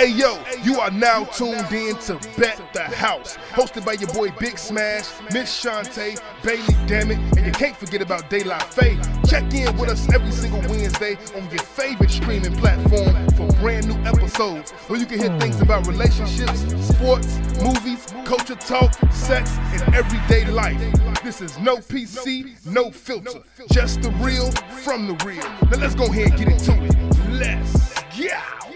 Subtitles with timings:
[0.00, 4.34] Hey yo, you are now tuned in to Bet the House, hosted by your boy
[4.40, 8.98] Big Smash, Miss Shantae, Bailey Dammit, and you can't forget about Daylight Faye.
[9.28, 14.02] Check in with us every single Wednesday on your favorite streaming platform for brand new
[14.08, 15.64] episodes where you can hear things hmm.
[15.64, 20.80] about relationships, sports, movies, culture talk, sex, and everyday life.
[21.22, 24.50] This is no PC, no filter, just the real
[24.82, 25.44] from the real.
[25.70, 27.28] Now let's go ahead and get into it.
[27.28, 28.69] Let's go.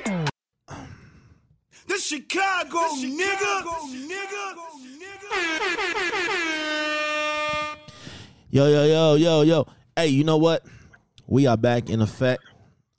[1.87, 3.65] The Chicago, nigga.
[8.51, 9.67] Yo, yo, yo, yo, yo.
[9.97, 10.65] Hey, you know what?
[11.27, 12.43] We are back in effect.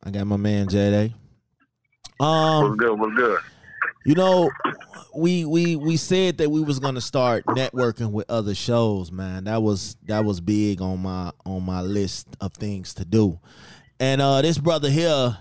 [0.03, 1.13] I got my man JD.
[2.19, 2.99] Um, What's good?
[2.99, 3.39] What's good?
[4.05, 4.51] you know,
[5.15, 9.45] we we we said that we was gonna start networking with other shows, man.
[9.45, 13.39] That was that was big on my on my list of things to do.
[13.99, 15.37] And uh this brother here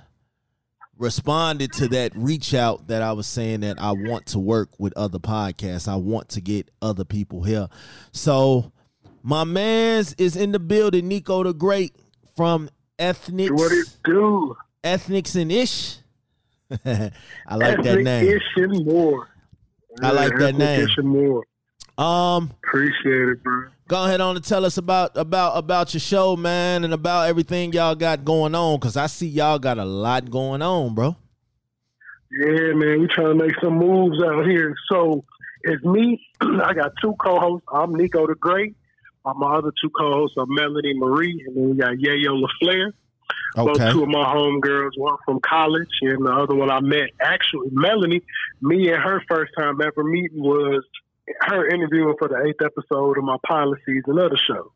[0.99, 4.93] responded to that reach out that I was saying that I want to work with
[4.97, 5.89] other podcasts.
[5.89, 7.69] I want to get other people here.
[8.13, 8.73] So
[9.23, 11.97] my man's is in the building, Nico the Great
[12.37, 14.57] from Ethnics What it do?
[14.83, 15.99] Ethnics and Ish.
[16.85, 18.29] I like that name.
[18.29, 19.29] Ish and more.
[20.03, 20.87] I like that name.
[20.87, 21.45] Ish and more.
[21.97, 23.69] Um, Appreciate it, bro.
[23.89, 27.73] Go ahead on and tell us about about about your show, man, and about everything
[27.73, 28.79] y'all got going on.
[28.81, 31.17] Cause I see y'all got a lot going on, bro.
[32.31, 34.75] Yeah, man, we trying to make some moves out here.
[34.91, 35.25] So
[35.63, 36.21] it's me.
[36.41, 37.67] I got two co-hosts.
[37.73, 38.75] I'm Nico the Great.
[39.25, 42.93] My other two co-hosts are Melanie Marie, and then we got Yayo LaFleur.
[43.55, 43.93] Both Okay.
[43.93, 47.09] two of my homegirls, one from college, and the other one I met.
[47.23, 48.21] Actually, Melanie,
[48.61, 50.85] me and her first time ever meeting was
[51.41, 54.73] her interviewing for the eighth episode of my pilot season of the show.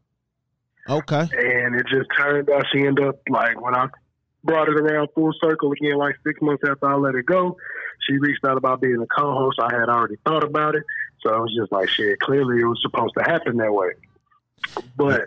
[0.88, 1.20] Okay.
[1.20, 3.88] And it just turned out she ended up like when I
[4.44, 7.56] brought it around full circle again, like six months after I let it go,
[8.08, 9.58] she reached out about being a co-host.
[9.60, 10.84] I had already thought about it,
[11.20, 12.18] so I was just like, shit.
[12.20, 13.90] Clearly, it was supposed to happen that way.
[14.96, 15.22] But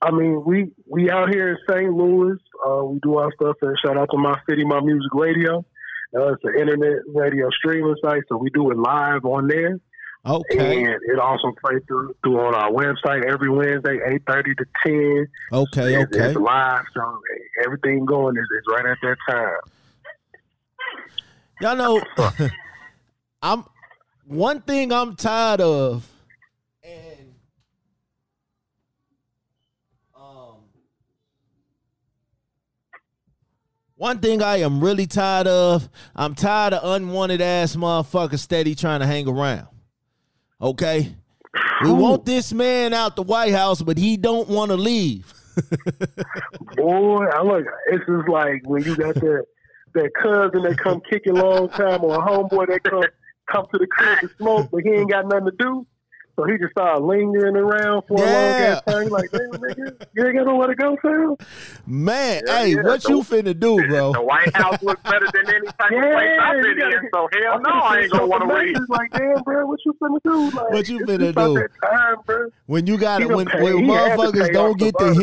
[0.00, 1.92] I mean, we we out here in St.
[1.92, 2.38] Louis.
[2.66, 5.64] Uh, we do our stuff, and shout out to my city, my music radio.
[6.16, 9.78] Uh, it's an internet radio streaming site, so we do it live on there.
[10.28, 10.84] Okay.
[10.84, 15.26] And it also plays through, through on our website every Wednesday, eight thirty to ten.
[15.52, 15.94] Okay.
[15.94, 16.26] It's, Okay.
[16.26, 17.20] it's live, so
[17.64, 19.56] everything going is, is right at that time.
[21.60, 22.02] Y'all know,
[23.42, 23.64] I'm
[24.26, 26.06] one thing I'm tired of,
[26.84, 27.34] and
[30.14, 30.56] um,
[33.96, 35.88] one thing I am really tired of.
[36.14, 39.66] I'm tired of unwanted ass motherfuckers steady trying to hang around.
[40.60, 41.14] Okay,
[41.82, 45.32] we want this man out the White House, but he don't want to leave.
[46.76, 47.64] Boy, I look.
[47.92, 49.44] It's just like when you got that
[49.94, 53.04] that cousin that come kicking long time, or a homeboy that come
[53.50, 55.86] come to the crib to smoke, but he ain't got nothing to do.
[56.38, 58.80] So he just started lingering around for a long Yeah.
[58.86, 59.08] ass time.
[59.08, 61.34] Like, damn, nigga, you ain't got nowhere to go, fam.
[61.84, 64.12] Man, Yeah, hey, yeah, what so- you finna do, bro?
[64.12, 67.28] The White House looks better than any type of place I've been gotta in, so
[67.42, 68.76] hell no, I ain't gonna want to leave.
[68.76, 70.56] It's Like, damn, bro, what you finna do?
[70.56, 71.66] Like, What you finna do?
[71.90, 72.48] Time, bro.
[72.66, 75.04] when you got He it when, paid- when he had to motherfuckers don't get the
[75.06, 75.14] the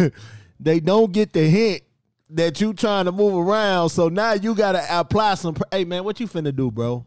[0.00, 0.14] hint
[0.60, 1.82] they don't get the hint
[2.30, 6.04] that you trying to move around so now you gotta apply some pr- hey man
[6.04, 7.04] what you finna do bro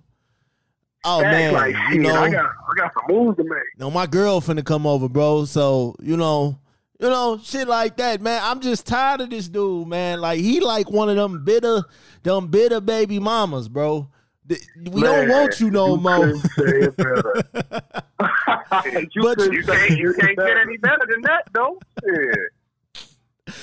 [1.08, 3.64] oh man like, you know I got, I got some moves to make.
[3.78, 6.60] no my girl finna come over bro so you know
[7.00, 10.60] you know shit like that man i'm just tired of this dude man like he
[10.60, 11.84] like one of them bitter
[12.24, 14.10] them bitter baby mamas bro
[14.50, 17.44] we don't want you no more it better.
[19.14, 21.80] you But You can't, you can't get any better than that, though.
[22.06, 22.36] Yeah.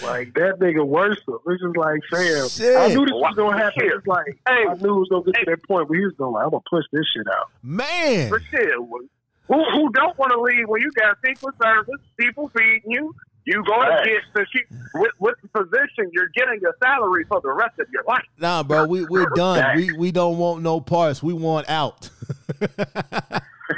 [0.04, 1.18] Like that nigga worse.
[1.46, 2.48] It's just like, fam.
[2.48, 2.76] Shit.
[2.76, 3.90] I knew this was gonna happen.
[3.94, 4.64] It's like Hey.
[4.68, 6.50] I knew it was gonna get to that point where he was gonna like, I'm
[6.50, 7.50] gonna push this shit out.
[7.62, 8.70] man For shit.
[8.74, 13.14] Who, who don't want to leave when you got Secret Service, people feeding you?
[13.46, 14.04] You going to Right.
[14.06, 14.60] get the she,
[14.94, 18.24] with, with the position, you're getting your salary for the rest of your life.
[18.38, 19.76] Nah, bro, we we're done.
[19.76, 21.22] We we don't want no parts.
[21.22, 22.08] We want out.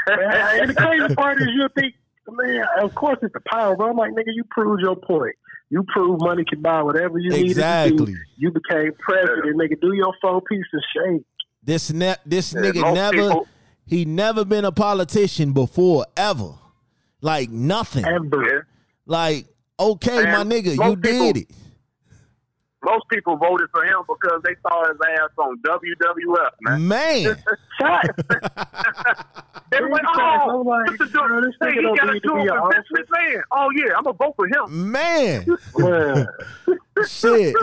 [0.09, 1.95] And the crazy part is you think,
[2.29, 5.35] man, of course it's the power, but I'm like, nigga, you proved your point.
[5.69, 8.17] You prove money can buy whatever you needed to do.
[8.37, 9.81] You became president, nigga.
[9.81, 11.25] Do your full piece of shake.
[11.63, 13.49] This ne- this Yeah, nigga never people-
[13.85, 16.53] he never been a politician before ever.
[17.21, 18.05] Like nothing.
[18.05, 18.67] Ever.
[19.07, 19.47] Like
[19.79, 21.51] okay, my nigga, you people- did it.
[22.85, 26.89] Most people voted for him because they saw his ass on WWF, man.
[26.89, 27.37] Man,
[27.81, 28.05] Shot.
[29.71, 32.29] They were like, oh, like, this is bro, this hey, he got a need to
[32.29, 34.93] dual be an Oh, yeah, I'm going to vote for him.
[34.93, 35.45] man,
[35.77, 36.27] Man.
[37.09, 37.57] shit.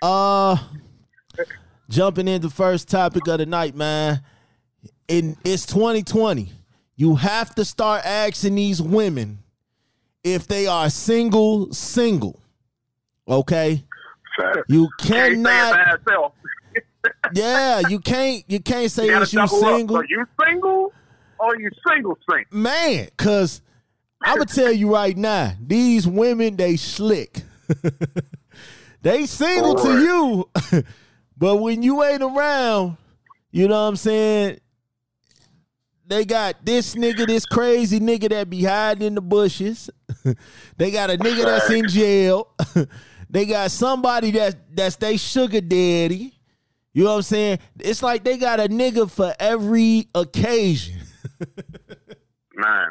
[0.00, 0.56] Uh,
[1.90, 4.22] jumping into first topic of the night, man.
[5.06, 6.50] In it's 2020.
[6.96, 9.40] You have to start asking these women
[10.24, 12.40] if they are single, single.
[13.28, 13.84] Okay?
[14.68, 16.34] You Can't say it cannot.
[17.34, 19.76] Yeah, you can't you can't say You gotta you double up.
[19.76, 19.96] single.
[19.96, 20.92] So you single
[21.40, 22.58] or you single single?
[22.58, 23.60] Man, cause
[24.22, 27.42] I'm gonna tell you right now, these women they slick.
[29.02, 30.84] they single to you,
[31.36, 32.96] but when you ain't around,
[33.50, 34.60] you know what I'm saying?
[36.06, 39.88] They got this nigga, this crazy nigga that be hiding in the bushes.
[40.76, 42.48] they got a nigga that's in jail.
[43.32, 46.38] They got somebody that that's they sugar daddy.
[46.92, 47.58] You know what I'm saying?
[47.80, 51.00] It's like they got a nigga for every occasion.
[52.54, 52.86] Man.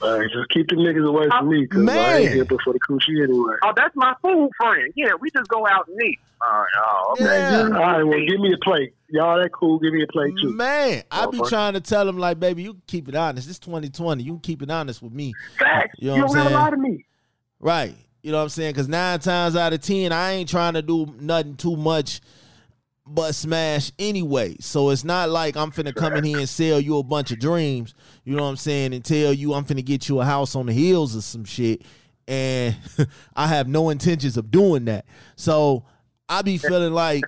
[0.00, 2.20] Hey, just keep the niggas away from me, cause I Man.
[2.22, 3.54] ain't here for the coochie anyway.
[3.64, 4.92] Oh, that's my food friend.
[4.96, 6.18] Yeah, we just go out and eat.
[6.40, 7.24] Uh, oh, okay.
[7.24, 7.62] Yeah.
[7.62, 8.94] All right, well, give me a plate.
[9.08, 9.78] Y'all that cool?
[9.78, 10.50] Give me a plate too.
[10.54, 13.48] Man, I be trying to tell them like, baby, you can keep it honest.
[13.48, 14.22] It's 2020.
[14.22, 15.94] You can keep it honest with me, Facts.
[15.98, 17.04] You know You, what I'm don't have a lot of me.
[17.60, 17.94] right?
[18.24, 18.72] You know what I'm saying?
[18.72, 22.22] Because nine times out of ten, I ain't trying to do nothing too much
[23.06, 24.56] but smash anyway.
[24.60, 27.38] So it's not like I'm finna come in here and sell you a bunch of
[27.38, 27.92] dreams.
[28.24, 28.94] You know what I'm saying?
[28.94, 31.82] And tell you I'm finna get you a house on the hills or some shit.
[32.26, 32.74] And
[33.36, 35.04] I have no intentions of doing that.
[35.36, 35.84] So
[36.26, 37.24] I be feeling like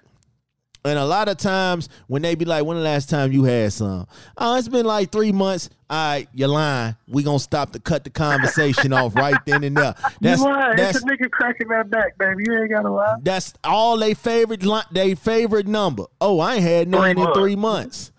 [0.87, 3.73] And a lot of times when they be like, when the last time you had
[3.73, 4.07] some?
[4.39, 5.69] Oh, it's been like three months.
[5.91, 6.97] All right, you're lying.
[7.09, 9.95] We gonna stop to cut the conversation off right then and there.
[10.21, 10.77] That's you lying.
[10.77, 12.45] that's It's a nigga cracking that back, baby.
[12.47, 13.17] You ain't got to lie.
[13.23, 16.05] that's all they favorite li- they favorite number.
[16.21, 18.13] Oh, I ain't had none in three months.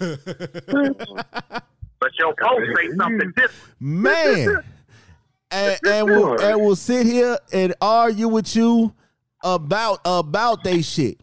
[2.02, 3.80] But your post say something different.
[3.80, 4.64] Man.
[5.52, 8.92] and, and will and we'll sit here and argue with you
[9.44, 11.20] about about they shit.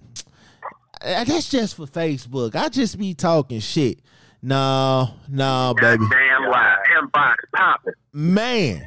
[1.01, 2.55] Uh, That's just for Facebook.
[2.55, 3.99] I just be talking shit.
[4.41, 6.05] No, no, baby.
[6.09, 6.75] Damn lie.
[6.97, 7.93] Inbox popping.
[8.13, 8.85] Man.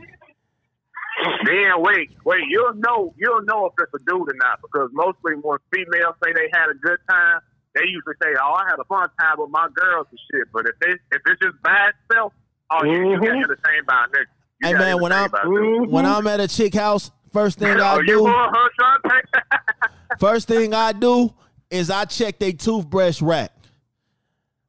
[1.45, 2.41] Then wait, wait.
[2.49, 3.15] You'll know.
[3.19, 6.69] You'll know if it's a dude or not because mostly when females say they had
[6.71, 7.41] a good time,
[7.75, 10.67] they usually say, "Oh, I had a fun time with my girls and shit." But
[10.67, 12.33] if they if it's just by itself,
[12.71, 13.45] oh, you, you get Mhm.
[13.45, 14.25] entertained by a nigga.
[14.63, 15.87] You Hey, man, when I'm- by a.
[15.89, 20.19] When I'm at a chick house, first thing oh, I you do, going, huh, Shantae?
[20.19, 21.35] first thing I do
[21.73, 23.51] is I check their toothbrush rack.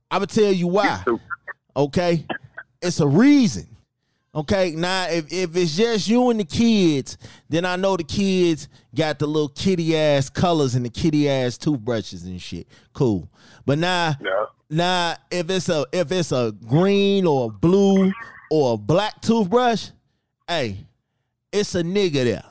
[0.09, 1.03] I'ma tell you why.
[1.75, 2.25] Okay?
[2.81, 3.67] It's a reason.
[4.35, 7.19] Okay, now if, if it's just you and the kids,
[7.50, 11.55] then I know the kids got the little kitty ass colors and the kitty ass
[11.55, 12.67] toothbrushes and shit.
[12.94, 13.29] Cool.
[13.63, 14.45] But now Yeah.
[14.71, 18.11] now if it's a if it's a green or a blue
[18.49, 19.89] or a black toothbrush,
[20.47, 20.77] hey,
[21.51, 22.44] it's a nigga there.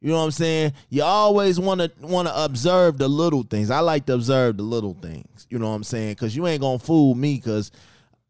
[0.00, 0.72] You know what I'm saying?
[0.90, 3.70] You always want to want to observe the little things.
[3.70, 5.46] I like to observe the little things.
[5.50, 6.14] You know what I'm saying?
[6.16, 7.72] Cuz you ain't going to fool me cuz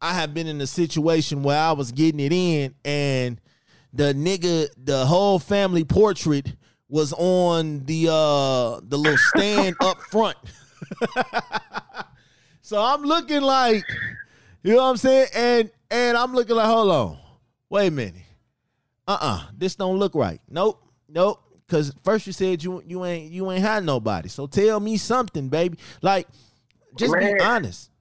[0.01, 3.39] I have been in a situation where I was getting it in and
[3.93, 6.53] the nigga the whole family portrait
[6.87, 10.37] was on the uh the little stand up front.
[12.61, 13.83] so I'm looking like
[14.63, 15.27] you know what I'm saying?
[15.35, 17.17] And and I'm looking like, hold on.
[17.69, 18.15] Wait a minute.
[19.07, 19.43] Uh-uh.
[19.57, 20.41] This don't look right.
[20.49, 20.83] Nope.
[21.07, 21.41] Nope.
[21.69, 24.27] Cause first you said you you ain't you ain't had nobody.
[24.29, 25.77] So tell me something, baby.
[26.01, 26.27] Like,
[26.97, 27.91] just be honest.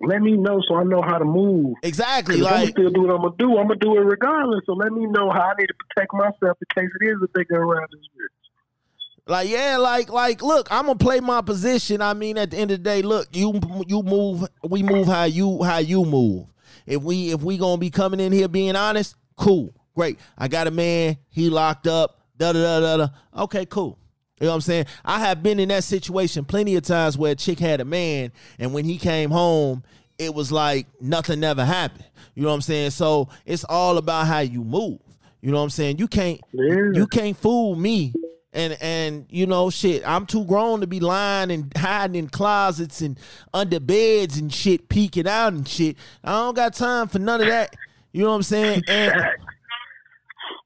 [0.00, 1.76] Let me know so I know how to move.
[1.82, 2.36] Exactly.
[2.40, 3.58] 'Cause I'm Like still do what I'm gonna do.
[3.58, 4.60] I'm gonna do it regardless.
[4.66, 7.28] So let me know how I need to protect myself in case it is a
[7.34, 9.30] bigger around this bitch.
[9.30, 12.00] Like yeah, like like look, I'm gonna play my position.
[12.00, 15.24] I mean, at the end of the day, look, you you move, we move how
[15.24, 16.46] you how you move.
[16.86, 20.18] If we if we gonna be coming in here being honest, cool, great.
[20.38, 23.08] I got a man, he locked up, da da da da.
[23.44, 23.98] Okay, cool.
[24.40, 24.86] You know what I'm saying?
[25.04, 28.30] I have been in that situation plenty of times where a chick had a man,
[28.58, 29.82] and when he came home,
[30.18, 32.04] it was like nothing ever happened.
[32.34, 32.90] You know what I'm saying?
[32.90, 35.00] So it's all about how you move.
[35.40, 35.98] You know what I'm saying?
[35.98, 36.90] You can't Yeah.
[36.94, 38.12] you can't fool me.
[38.52, 43.02] And and you know shit, I'm too grown to be lying and hiding in closets
[43.02, 43.18] and
[43.52, 45.96] under beds and shit, peeking out and shit.
[46.24, 47.76] I don't got time for none of that.
[48.12, 48.82] You know what I'm saying?
[48.88, 49.12] And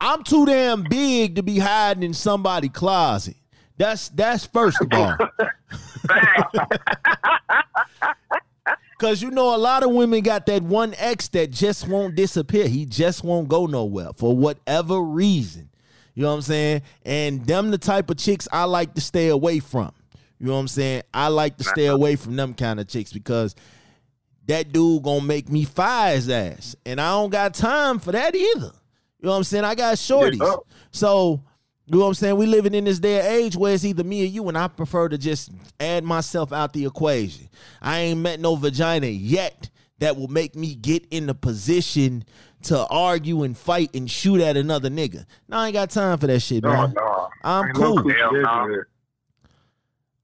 [0.04, 3.36] I'm too damn big to be hiding in somebody's closet.
[3.76, 5.16] That's that's first of all.
[8.98, 12.66] Cause you know a lot of women got that one ex that just won't disappear.
[12.66, 15.70] He just won't go nowhere for whatever reason.
[16.14, 16.82] You know what I'm saying?
[17.04, 19.92] And them the type of chicks I like to stay away from.
[20.40, 21.02] You know what I'm saying?
[21.14, 23.54] I like to stay away from them kind of chicks because
[24.46, 26.74] that dude gonna make me fire his ass.
[26.84, 28.72] And I don't got time for that either.
[29.22, 29.64] You know what I'm saying?
[29.64, 30.38] I got shorties.
[30.40, 30.56] Yeah.
[30.90, 31.40] So
[31.86, 32.36] You know what I'm saying?
[32.36, 34.66] We living in this day and age where it's either me or you, and I
[34.68, 35.50] prefer to just
[35.80, 37.48] add myself out the equation.
[37.80, 42.24] I ain't met no vagina yet that will make me get in the position
[42.64, 45.24] to argue and fight and shoot at another nigga.
[45.48, 46.92] No, I ain't got time for that shit, No, man.
[46.96, 47.28] no.
[47.44, 48.04] I'm Ain't no cool.
[48.04, 48.82] no.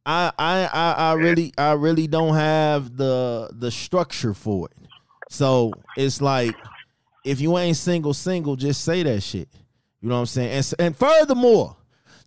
[0.06, 4.76] I, I I I really I really don't have the the structure for it.
[5.28, 6.54] So it's like
[7.24, 9.48] if you ain't single single, just say that shit.
[10.00, 10.50] You know what I'm saying?
[10.50, 11.76] And and furthermore,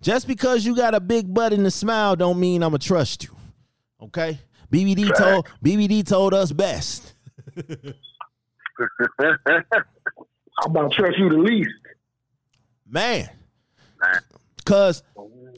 [0.01, 3.36] just because you got a big butt and a smile don't mean I'ma trust you.
[4.01, 4.39] Okay?
[4.71, 7.13] BBD told BBD told us best.
[9.17, 11.69] How about trust you the least?
[12.88, 13.29] Man.
[14.01, 14.21] Man.
[14.65, 15.03] Cause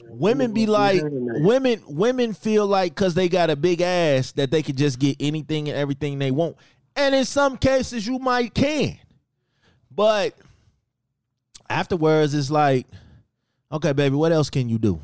[0.08, 4.62] women be like women women feel like cause they got a big ass that they
[4.62, 6.56] can just get anything and everything they want.
[6.96, 8.98] And in some cases you might can.
[9.94, 10.34] But
[11.68, 12.86] afterwards it's like,
[13.72, 15.00] okay, baby, what else can you do?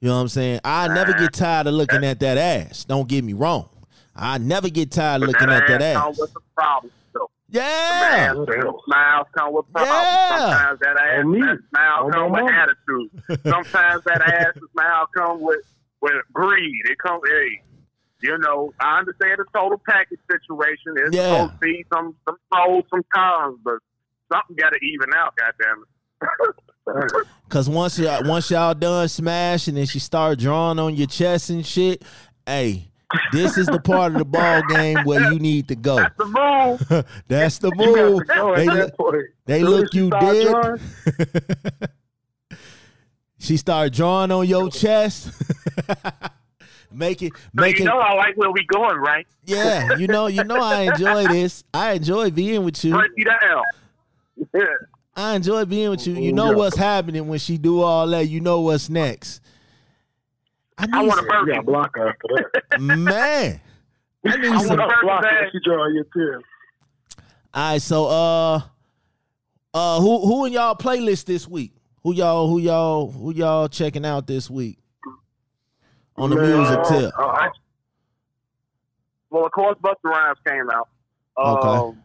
[0.00, 0.60] You know what I'm saying?
[0.64, 2.84] I never get tired of looking at that ass.
[2.84, 3.68] Don't get me wrong.
[4.14, 6.18] I never get tired of looking at that come ass.
[6.18, 7.30] with some problems, though.
[7.48, 8.34] Yeah.
[8.34, 8.46] Man,
[8.84, 9.88] smiles come with problems.
[9.90, 10.38] Yeah.
[10.38, 13.42] Sometimes that ass, On that smile come my with attitude.
[13.46, 15.60] Sometimes that ass and smile come with
[16.02, 16.82] with greed.
[16.90, 17.62] It come, hey,
[18.22, 20.94] you know, I understand the total package situation.
[20.96, 21.32] It's Yeah.
[21.46, 23.78] supposed to be some some pros, some cons, but
[24.32, 25.34] something got to even out.
[25.36, 27.26] Goddamn it.
[27.48, 31.66] Cause once y'all once y'all done smashing and she start drawing on your chest and
[31.66, 32.02] shit,
[32.46, 32.88] hey,
[33.32, 35.96] this is the part of the ball game where you need to go.
[35.96, 37.06] That's the move.
[37.28, 38.20] That's the move.
[38.20, 38.94] to go at They, look-
[39.46, 40.80] they look you dead.
[43.38, 45.30] She start drawing on your chest.
[46.92, 49.26] make it So make you it know I like where we going, right?
[49.44, 51.62] yeah, you know, you know I enjoy this.
[51.74, 52.92] I enjoy being with you.
[52.94, 53.62] Break you down.
[54.54, 54.62] Yeah.
[55.18, 56.14] I enjoy being with you.
[56.14, 56.56] You know Yeah.
[56.56, 58.28] what's happening when she do all that.
[58.28, 59.40] You know what's next.
[60.78, 62.80] I I need want to some- you burn block her after that.
[62.80, 63.60] man.
[64.26, 65.48] I need I some wanna- block her.
[65.52, 66.42] She draw your tears.
[67.54, 68.60] All right, so uh,
[69.72, 71.72] uh, who who in y'all playlist this week?
[72.02, 74.78] Who y'all who y'all who y'all checking out this week
[76.16, 77.12] on the Man, music uh, tip?
[77.18, 77.48] uh,
[79.30, 80.88] Well, of course, Busta Rhymes came out.
[81.38, 81.68] Okay.
[81.68, 82.02] Um,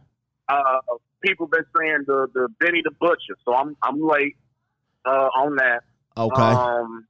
[0.48, 0.80] uh,
[1.22, 4.38] people been saying the the Benny the Butcher, so I'm I'm late
[5.06, 5.84] uh, on that.
[6.18, 7.08] Okay, Um,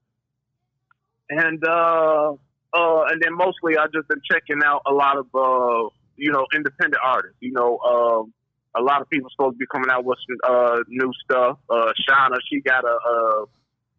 [1.29, 2.33] and uh,
[2.73, 6.45] uh, and then mostly I just been checking out a lot of uh, you know
[6.53, 7.37] independent artists.
[7.39, 8.33] You know, um,
[8.75, 11.57] a lot of people supposed to be coming out with some uh, new stuff.
[11.69, 13.45] Uh, Shauna, she got a, a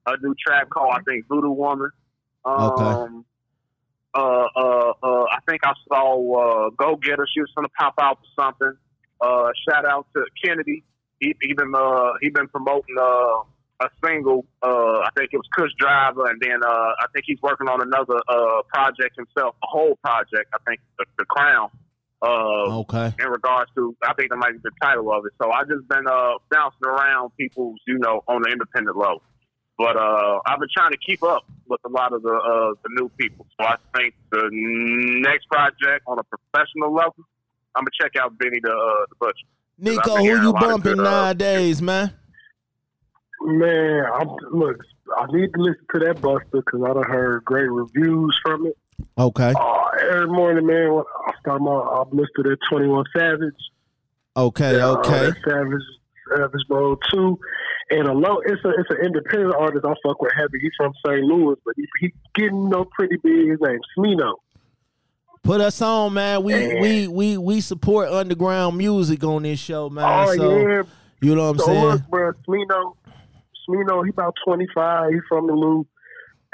[0.07, 1.91] a new track called I think Voodoo Woman.
[2.45, 3.25] Um, Okay.
[4.15, 7.27] Uh, uh, uh, I think I saw uh, Go Getter.
[7.33, 8.77] She was gonna pop out for something.
[9.23, 10.83] Uh, shout out to Kennedy.
[11.21, 13.43] He been uh, he been promoting uh,
[13.81, 14.45] a single.
[14.61, 17.81] Uh, I think it was Kush Driver, and then uh, I think he's working on
[17.81, 20.51] another uh, project himself, a whole project.
[20.53, 21.71] I think the, the Crown.
[22.25, 25.33] Okay, in regards to, I think that might be the title of it.
[25.43, 29.23] So I just been uh, bouncing around people's, you know, on the independent level.
[29.79, 32.91] But uh, I've been trying to keep up with a lot of the uh, the
[33.01, 33.47] new people.
[33.59, 37.25] So I think the next project on a professional level,
[37.75, 39.47] I'm gonna check out Benny the uh, the Butcher.
[39.79, 42.13] Nico, who you bumping good, uh, nowadays, man?
[43.41, 44.77] Man, I'm, look,
[45.17, 48.79] I need to listen to that Busta because I done heard great reviews from it.
[49.19, 53.55] Okay, Uh, every morning, man, when I start my, I'm listening to that 21 Savage.
[54.37, 55.11] okay, uh, okay.
[55.11, 55.83] that Savage,
[56.37, 57.39] Savage Mode 2.
[57.91, 60.59] And a low, it's a it's an independent artist I fuck with heavy.
[60.61, 61.21] He's from St.
[61.25, 63.51] Louis, but he, he getting no pretty big.
[63.51, 64.35] His name's Smino.
[65.43, 66.43] Put us on, man.
[66.45, 66.81] We Man.
[66.81, 70.05] we we we support underground music on this show, man.
[70.29, 70.83] Oh, so yeah.
[71.21, 71.85] you know what I'm So saying?
[71.85, 72.97] look, bro, Smino,
[73.69, 75.13] Smino, he about 25.
[75.13, 75.89] He from the loop.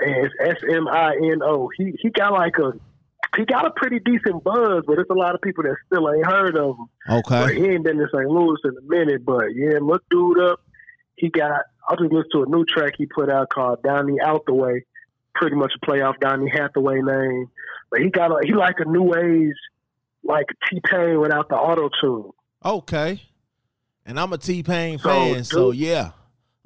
[0.00, 1.70] And it's S-M-I-N-O.
[1.76, 2.70] He, he got like a,
[3.36, 6.24] he got a pretty decent buzz, but there's a lot of people that still ain't
[6.24, 6.86] heard of him.
[7.08, 8.28] But Okay, he ain't been in St.
[8.28, 10.60] Louis in a minute, but yeah, look dude up.
[11.16, 11.50] He got
[11.90, 14.84] I just listened to a new track he put out called Donnie Out the Way.
[15.34, 17.50] Pretty much a play off Donny Hathaway name.
[17.90, 19.54] But he got a he like a new age
[20.24, 22.30] like T Pain without the auto tune.
[22.64, 23.22] okay.
[24.04, 26.12] And I'm a T Pain So, fan, so yeah.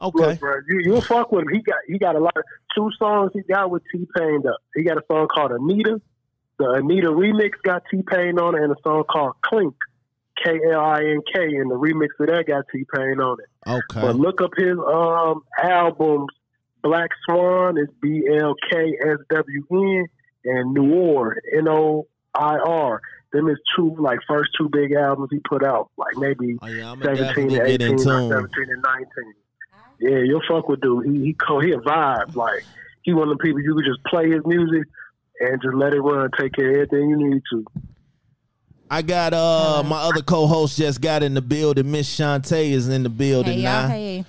[0.01, 1.49] Okay, Look, bro, you you'll fuck with him.
[1.53, 2.43] He got he got a lot of
[2.75, 4.57] two songs he got with T Pain up.
[4.75, 6.01] He got a song called Anita.
[6.59, 9.75] The Anita remix got T Pain on it and a song called Klink.
[10.45, 13.71] K L I N K and the remix of that got T Pain on it.
[13.71, 14.01] okay.
[14.01, 16.29] But look up his um albums.
[16.83, 20.07] Black Swan is B L K S W N
[20.45, 23.01] and Noir N O I R.
[23.33, 26.93] Them is two like first two big albums he put out, like maybe Oh yeah,
[26.93, 29.35] I'm gonna seventeen and eighteen or seventeen and nineteen.
[29.99, 31.07] Yeah, you'll fuck with dude.
[31.07, 32.35] He he he a vibe.
[32.35, 32.63] Like
[33.03, 34.87] he one of the people you could just play his music
[35.41, 37.65] and just let it run, take care of everything you need to.
[38.91, 41.91] I got uh my other co-host just got in the building.
[41.91, 43.81] Miss Shantae is in the building Hey now.
[43.81, 44.25] y'all, hey.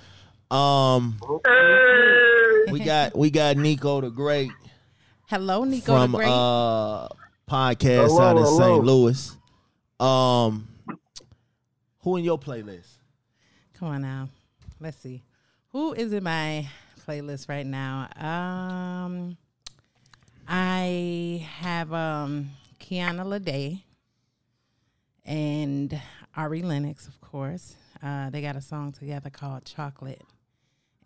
[0.50, 2.72] Um, Hey!
[2.72, 4.52] we got we got Nico the Great
[5.34, 6.28] Hello, Nico from the Great.
[6.28, 7.08] uh
[7.50, 8.58] podcast Hello, out in hello.
[8.58, 8.84] St.
[8.84, 9.36] Louis.
[9.98, 10.68] Um,
[12.02, 12.86] who in your playlist?
[13.76, 14.28] Come on now.
[14.78, 15.24] Let's see.
[15.70, 16.68] Who is in my
[17.04, 18.06] playlist right now?
[18.16, 19.36] Um
[20.46, 23.82] I have um Kiana Lede
[25.24, 26.00] and
[26.36, 27.74] Ari Lennox, of course.
[28.00, 30.22] Uh, they got a song together called Chocolate.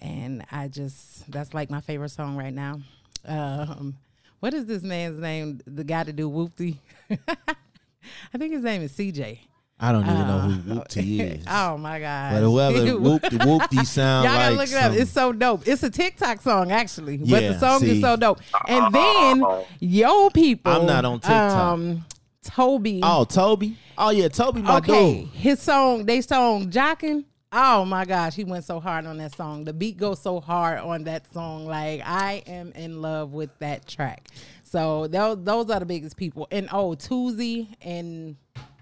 [0.03, 2.83] And I just that's like my favorite song right now.
[3.25, 3.97] Um
[4.41, 5.61] what is this man's name?
[5.67, 6.79] The guy to do Whoopty?
[7.11, 9.41] I think his name is CJ.
[9.81, 11.45] I don't even know who Whoopty is.
[11.49, 12.33] Oh my god!
[12.35, 14.93] But whoever Whoopty Whoopty sound Y'all gotta like look it up.
[14.93, 15.69] It's so dope.
[15.69, 17.91] It's a TikTok song actually, but the song see.
[17.93, 18.41] is so dope.
[18.67, 19.45] And then
[19.79, 21.53] yo people, I'm not on TikTok.
[21.53, 22.05] Um,
[22.43, 23.01] Toby.
[23.03, 23.77] Oh, Toby.
[23.97, 25.29] Oh yeah, Toby, my okay, dude.
[25.31, 29.65] his song, they song "Jockin." Oh my gosh, he went so hard on that song.
[29.65, 31.65] The beat goes so hard on that song.
[31.67, 34.29] Like I am in love with that track.
[34.65, 36.47] So those those are the biggest people.
[36.51, 38.37] And oh, Toozy and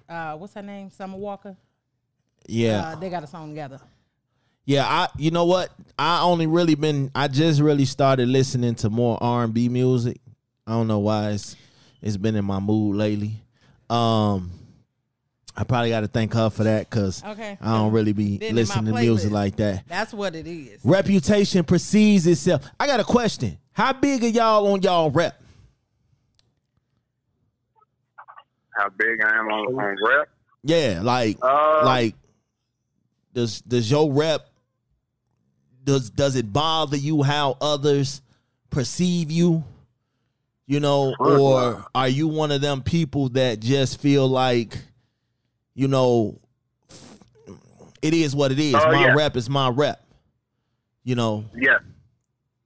[0.08, 0.90] uh, what's her name?
[0.90, 1.56] Summer Walker.
[2.48, 3.80] Yeah, Uh, they got a song together.
[4.64, 4.84] yeah.
[4.86, 5.70] I, you know what?
[5.98, 7.10] I only really been.
[7.14, 10.20] I just really started listening to more R and B music.
[10.66, 11.54] I don't know why it's
[12.02, 13.42] it's been in my mood lately.
[13.88, 14.50] Um,
[15.56, 17.56] I probably got to thank her for that because Okay.
[17.60, 19.84] I don't really be Then listening to music like that.
[19.88, 20.80] That's what it is.
[20.84, 22.68] Reputation precedes itself.
[22.78, 23.56] I got a question.
[23.72, 25.40] How big are y'all on y'all rep?
[28.76, 30.28] How big I am on, on rep?
[30.62, 32.14] Yeah, like Uh, like
[33.32, 34.46] does does your rep
[35.84, 38.20] does does it bother you how others
[38.70, 39.64] perceive you?
[40.66, 44.76] You know, or are you one of them people that just feel like,
[45.76, 46.40] you know,
[48.02, 48.74] it is what it is.
[48.74, 49.14] Oh, my yeah.
[49.14, 50.02] rep is my rep.
[51.04, 51.78] You know, Yeah.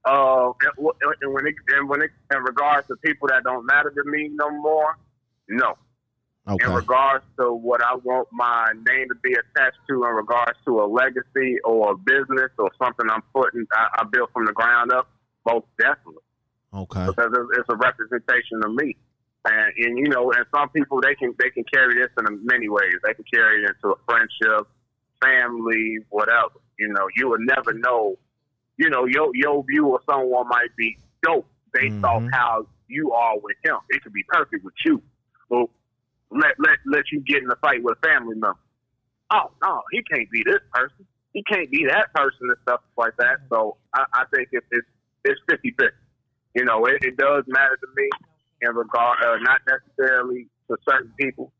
[0.03, 0.89] Uh, and,
[1.21, 4.31] and when it and when it in regards to people that don't matter to me
[4.33, 4.97] no more,
[5.47, 5.75] no.
[6.47, 6.65] okay.
[6.65, 10.79] In regards to what I want my name to be attached to, in regards to
[10.79, 14.91] a legacy or a business or something I'm putting, I, I built from the ground
[14.91, 15.07] up,
[15.47, 16.23] most definitely,
[16.73, 17.05] Okay.
[17.05, 18.97] because it's, it's a representation of me.
[19.43, 22.69] And, and you know, and some people they can they can carry this in many
[22.69, 22.93] ways.
[23.03, 24.67] They can carry it into a friendship,
[25.21, 26.61] family, whatever.
[26.77, 28.17] You know, you will never know.
[28.77, 32.29] You know, your your view of someone might be dope based off Mhm.
[32.33, 33.77] how you are with him.
[33.89, 35.01] It could be perfect with you.
[35.49, 35.69] Well,
[36.29, 38.59] let let let you get in a fight with a family member.
[39.31, 41.07] Oh no, he can't be this person.
[41.33, 43.39] He can't be that person and stuff like that.
[43.49, 44.87] So I, I think it's it's
[45.25, 45.97] it's fifty fifty.
[46.53, 48.09] You know, it, it does matter to me
[48.61, 51.51] in regard, uh, not necessarily to certain people.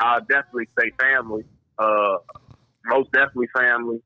[0.00, 1.44] I'll definitely say family,
[1.78, 2.16] uh,
[2.86, 4.02] most definitely family.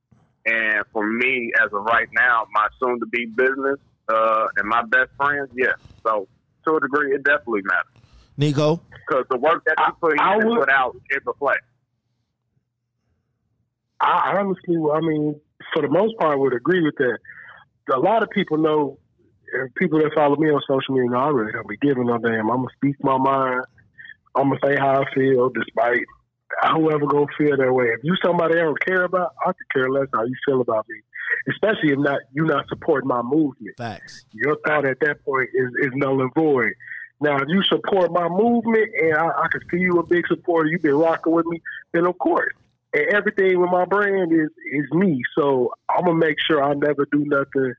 [0.46, 4.82] And for me, as of right now, my soon to be business uh, and my
[4.82, 5.72] best friends, yeah.
[6.04, 6.28] So
[6.66, 8.02] to a degree, it definitely matters
[8.36, 8.80] Nico?
[8.90, 11.64] because the work that you put in I and would- put out, it reflects.
[14.00, 15.38] I honestly, I mean,
[15.74, 17.18] for the most part, would agree with that.
[17.92, 18.98] A lot of people know,
[19.52, 22.50] and people that follow me on social media I really don't be giving no damn.
[22.50, 23.64] I'm gonna speak my mind.
[24.34, 26.04] I'm gonna say how I feel, despite
[26.74, 27.86] whoever gonna feel that way.
[27.86, 30.86] If you somebody I don't care about, I could care less how you feel about
[30.88, 30.96] me.
[31.48, 33.76] Especially if not you not supporting my movement.
[33.76, 34.24] Facts.
[34.32, 36.72] Your thought at that point is, is null and void.
[37.20, 40.68] Now, if you support my movement and I, I can see you a big supporter,
[40.68, 41.60] you've been rocking with me,
[41.92, 42.52] then of course.
[42.92, 45.22] And everything with my brand is is me.
[45.38, 47.74] So I'm gonna make sure I never do nothing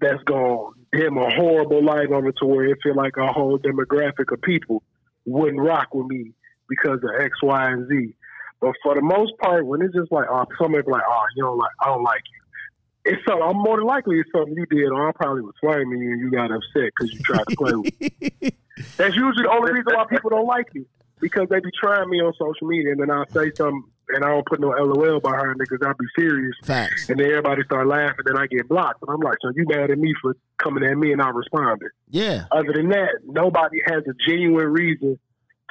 [0.00, 3.58] that's gonna dim a horrible light on it to where it feel like a whole
[3.58, 4.82] demographic of people
[5.24, 6.32] wouldn't rock with me
[6.68, 8.14] because of X, Y, and Z.
[8.60, 11.22] But for the most part, when it's just like, uh, oh, somebody be like, oh,
[11.36, 13.12] you don't like, I don't like you.
[13.12, 13.42] It's something.
[13.42, 16.20] I'm more than likely it's something you did, or I probably was flaming you and
[16.20, 18.00] you got upset because you tried to play with.
[18.00, 18.52] me.
[18.96, 20.84] That's usually the only reason why people don't like me
[21.20, 24.28] because they be trying me on social media, and then I'll say something and I
[24.28, 27.08] don't put no LOL behind it because I be serious, Facts.
[27.08, 29.90] and then everybody start laughing, then I get blocked, and I'm like, so you mad
[29.90, 31.90] at me for coming at me and I responded.
[32.08, 32.44] Yeah.
[32.52, 35.18] Other than that, nobody has a genuine reason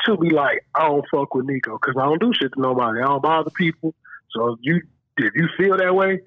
[0.06, 3.02] to be like, I don't fuck with Nico because I don't do shit to nobody.
[3.02, 3.94] I don't bother people.
[4.32, 4.82] So if you
[5.18, 6.22] if you feel that way,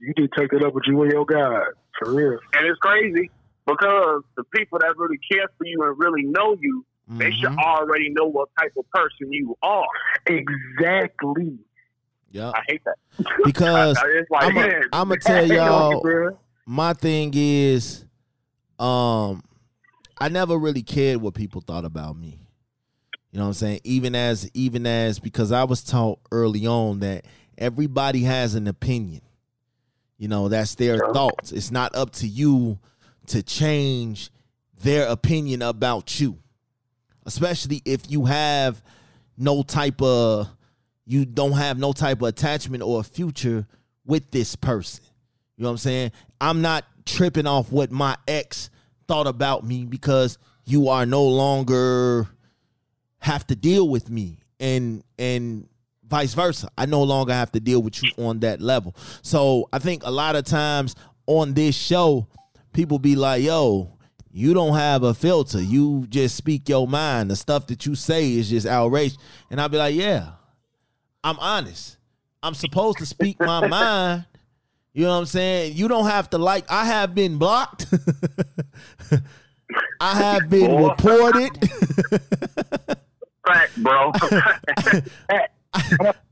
[0.00, 1.64] you need to take it up with you and your God
[1.98, 2.38] for real.
[2.54, 3.30] And it's crazy
[3.66, 7.58] because the people that really care for you and really know you, they should Mhm.
[7.58, 9.86] already know what type of person you are.
[10.26, 11.58] Exactly.
[12.30, 12.50] Yeah.
[12.54, 12.96] I hate that.
[13.44, 14.44] Because it's like,
[14.92, 18.04] I'm gonna tell y'all my thing is
[18.78, 19.42] um
[20.20, 22.38] I never really cared what people thought about me.
[23.30, 23.80] You know what I'm saying?
[23.84, 27.24] Even as even as because I was taught early on that
[27.56, 29.22] everybody has an opinion.
[30.18, 31.52] You know, that's their thoughts.
[31.52, 32.78] It's not up to you
[33.28, 34.30] to change
[34.82, 36.38] their opinion about you.
[37.28, 38.82] Especially if you have
[39.36, 40.48] no type of
[41.04, 43.66] you don't have no type of attachment or future
[44.06, 45.04] with this person.
[45.56, 46.12] You know what I'm saying?
[46.40, 48.70] I'm not tripping off what my ex
[49.06, 52.28] thought about me because you are no longer
[53.18, 55.68] have to deal with me and and
[56.08, 56.70] vice versa.
[56.78, 58.96] I no longer have to deal with you on that level.
[59.20, 60.94] So I think a lot of times
[61.26, 62.26] on this show,
[62.72, 63.97] people be like, yo,
[64.30, 65.60] you don't have a filter.
[65.60, 67.30] You just speak your mind.
[67.30, 69.18] The stuff that you say is just outrageous.
[69.50, 70.30] And I'll be like, yeah,
[71.24, 71.96] I'm honest.
[72.42, 74.26] I'm supposed to speak my mind.
[74.92, 75.76] You know what I'm saying?
[75.76, 76.64] You don't have to like.
[76.70, 77.86] I have been blocked.
[80.00, 80.88] I have been Boy.
[80.88, 81.50] reported.
[83.46, 84.12] Fact, bro.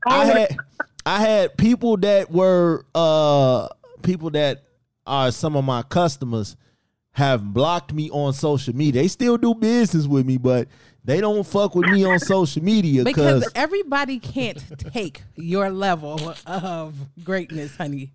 [0.05, 0.57] I had
[1.05, 3.67] I had people that were uh
[4.03, 4.63] people that
[5.05, 6.55] are some of my customers
[7.17, 9.01] have blocked me on social media.
[9.01, 10.67] They still do business with me, but
[11.03, 16.35] they don't fuck with me on social media Because because everybody can't take your level
[16.45, 18.11] of greatness, honey.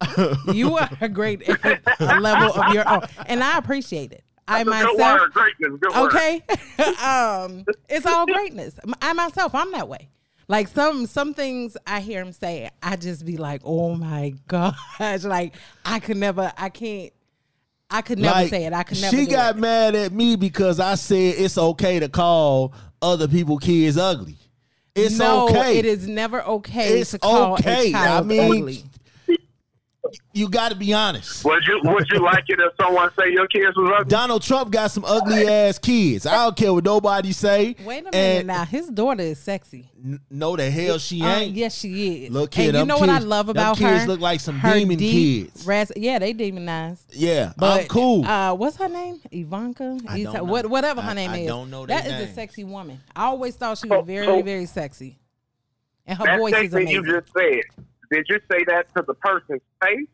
[0.52, 1.80] You are a great a
[2.20, 4.22] level of your own, and I appreciate it.
[4.46, 5.80] I That's a good myself, word, greatness.
[5.80, 6.42] Good okay,
[7.04, 8.78] um, it's all greatness.
[9.00, 10.10] I myself, I'm that way.
[10.46, 15.24] Like some some things I hear him say, I just be like, oh my gosh,
[15.24, 17.12] like I could never, I can't,
[17.92, 18.72] I could never like, say it.
[18.72, 19.14] I could never.
[19.16, 19.60] She got it.
[19.60, 24.36] mad at me because I said it's okay to call other people kids ugly.
[24.94, 25.78] It's no, okay.
[25.78, 27.88] it is never okay It's to call okay.
[27.88, 28.84] a child I mean, ugly.
[30.32, 31.44] You got to be honest.
[31.44, 34.10] Would you Would you like it if someone say your kids was ugly?
[34.10, 36.26] Donald Trump got some ugly ass kids.
[36.26, 37.76] I don't care what nobody say.
[37.84, 38.64] Wait a minute And now.
[38.64, 39.88] His daughter is sexy.
[40.04, 41.54] n- No, the hell she Uh, ain't.
[41.54, 42.30] yes, she is.
[42.32, 43.96] Look, and kid, you them know what I kids- love them about kids her?
[43.98, 45.66] Kids look like some Her demon deep kids.
[45.66, 47.04] ras- yeah, they demonized.
[47.14, 48.24] Yeah, But I'm cool.
[48.26, 49.20] Uh, what's her name?
[49.30, 49.98] Ivanka.
[50.08, 50.44] I don't know.
[50.44, 51.46] what- whatever her I- name I is.
[51.46, 53.00] don't know their That is a sexy woman.
[53.14, 55.18] I always thought she was very, very sexy,
[56.06, 57.20] and her That voice is statement you amazing.
[57.20, 57.84] just said.
[58.12, 60.06] Did you say that to the person's face?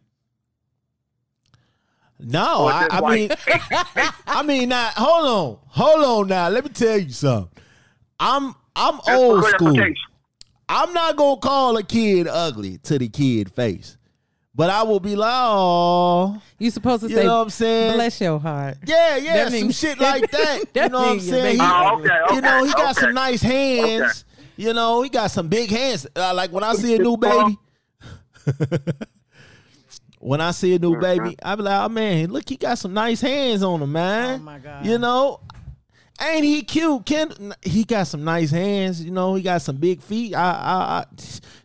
[2.21, 3.31] no, I, just I like- mean,
[4.27, 6.29] I mean, now hold on, hold on.
[6.29, 7.51] Now, let me tell you something.
[8.19, 9.81] I'm I'm Just for old school.
[10.69, 13.97] I'm not gonna call a kid ugly to the kid face,
[14.55, 17.95] but I will be like, oh, you supposed to you say, know what I'm saying?
[17.95, 20.65] "Bless your heart." Yeah, yeah, That some means- shit like that.
[20.75, 21.55] that you know what I'm saying?
[21.57, 23.01] He- Oh, okay, okay, you know, he got okay.
[23.07, 24.25] some nice hands.
[24.57, 26.05] You know, he got some big hands.
[26.17, 27.57] Uh, like when I see a new baby,
[30.19, 32.93] when I see a new baby, I be like, oh man, look, he got some
[32.93, 34.41] nice hands on him, man.
[34.41, 34.87] Oh, my God.
[34.87, 35.41] You know,
[36.21, 37.07] ain't he cute?
[37.07, 39.03] Ken, he got some nice hands.
[39.03, 40.35] You know, he got some big feet.
[40.35, 41.05] I, I, I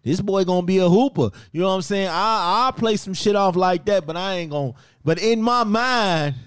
[0.03, 1.29] this boy gonna be a hooper.
[1.51, 2.09] You know what I'm saying?
[2.09, 4.73] I, I'll play some shit off like that, but I ain't gonna.
[5.03, 6.35] But in my mind.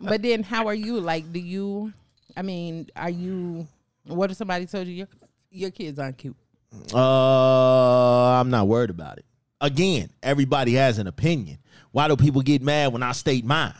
[0.00, 0.98] But then, how are you?
[0.98, 1.92] Like, do you?
[2.36, 3.68] I mean, are you?
[4.04, 5.08] What if somebody told you your
[5.50, 6.36] your kids aren't cute?
[6.94, 9.24] Uh, I'm not worried about it.
[9.60, 11.58] Again, everybody has an opinion.
[11.92, 13.74] Why do people get mad when I state mine?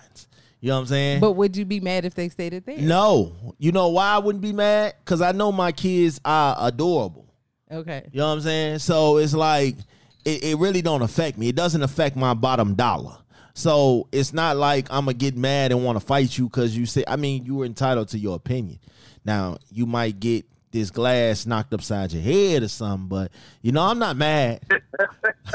[0.60, 1.20] You know what I'm saying?
[1.20, 2.82] But would you be mad if they stated theirs?
[2.82, 3.54] no.
[3.58, 4.94] You know why I wouldn't be mad?
[5.02, 7.32] Because I know my kids are adorable.
[7.70, 8.08] Okay.
[8.12, 8.78] You know what I'm saying?
[8.80, 9.76] So it's like
[10.24, 11.48] it, it really don't affect me.
[11.48, 13.16] It doesn't affect my bottom dollar.
[13.54, 16.84] So it's not like I'm gonna get mad and want to fight you because you
[16.84, 17.04] say.
[17.06, 18.80] I mean, you were entitled to your opinion.
[19.24, 23.82] Now you might get this glass knocked upside your head or something, but you know
[23.82, 24.60] I'm not mad.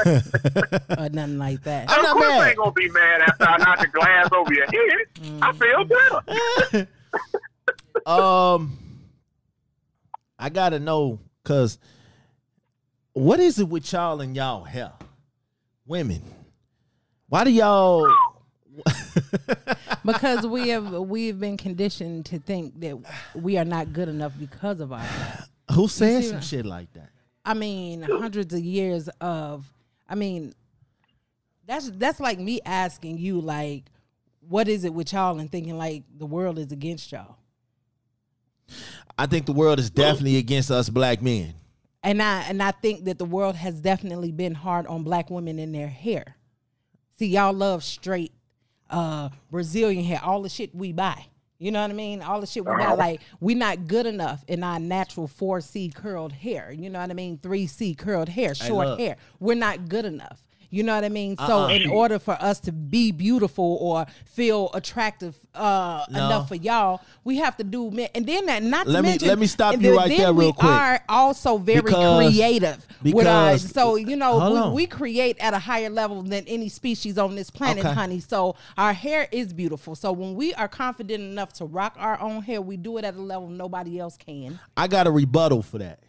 [0.06, 1.90] or nothing like that.
[1.90, 4.52] I'm of not course I ain't gonna be mad after I knock the glass over
[4.52, 5.06] your head.
[5.42, 5.84] I feel
[6.74, 6.88] better.
[8.06, 8.78] um,
[10.38, 11.78] I gotta know because
[13.12, 14.92] what is it with y'all and y'all hair,
[15.86, 16.22] women?
[17.28, 18.06] Why do y'all?
[20.04, 22.96] because we have we've been conditioned to think that
[23.34, 25.44] we are not good enough because of our hair.
[25.72, 27.10] Who see some shit like that?
[27.44, 29.66] I mean, hundreds of years of
[30.08, 30.54] I mean
[31.66, 33.84] that's that's like me asking you like
[34.48, 37.36] what is it with y'all and thinking like the world is against y'all.
[39.18, 41.54] I think the world is definitely against us black men.
[42.02, 45.58] And I and I think that the world has definitely been hard on black women
[45.58, 46.36] in their hair.
[47.18, 48.32] See, y'all love straight
[48.90, 51.26] uh Brazilian hair, all the shit we buy.
[51.58, 52.20] You know what I mean?
[52.20, 55.88] All the shit we got like we not good enough in our natural four C
[55.88, 56.70] curled hair.
[56.70, 57.38] You know what I mean?
[57.38, 59.16] Three C curled hair, short hair.
[59.40, 60.45] We're not good enough.
[60.70, 61.36] You know what I mean?
[61.36, 61.68] So Uh-uh.
[61.68, 66.26] in order for us to be beautiful or feel attractive uh, No.
[66.26, 68.08] enough for y'all, we have to do men.
[68.14, 70.44] And then that not Let to me- mention, let me stop you right there we
[70.46, 70.64] real quick.
[70.70, 73.52] We are also very Because- creative with our.
[73.52, 77.34] because- So you know we, we create at a higher level than any species on
[77.36, 77.94] this planet, Okay.
[77.94, 78.20] honey.
[78.20, 79.94] So our hair is beautiful.
[79.94, 83.14] So when we are confident enough to rock our own hair, we do it at
[83.14, 84.58] a level nobody else can.
[84.76, 86.00] I got a rebuttal for that.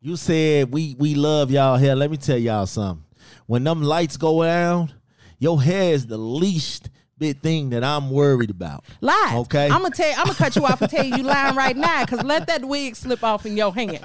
[0.00, 1.96] You said we we love y'all hair.
[1.96, 3.04] Let me tell y'all something.
[3.48, 4.92] When them lights go down,
[5.38, 8.84] your hair is the least bit thing that I'm worried about.
[9.00, 9.32] Lie.
[9.36, 9.70] Okay.
[9.70, 10.12] I'm gonna tell.
[10.18, 12.04] I'm gonna cut you off and tell you you lying right now.
[12.04, 14.00] Cause let that wig slip off in your hand.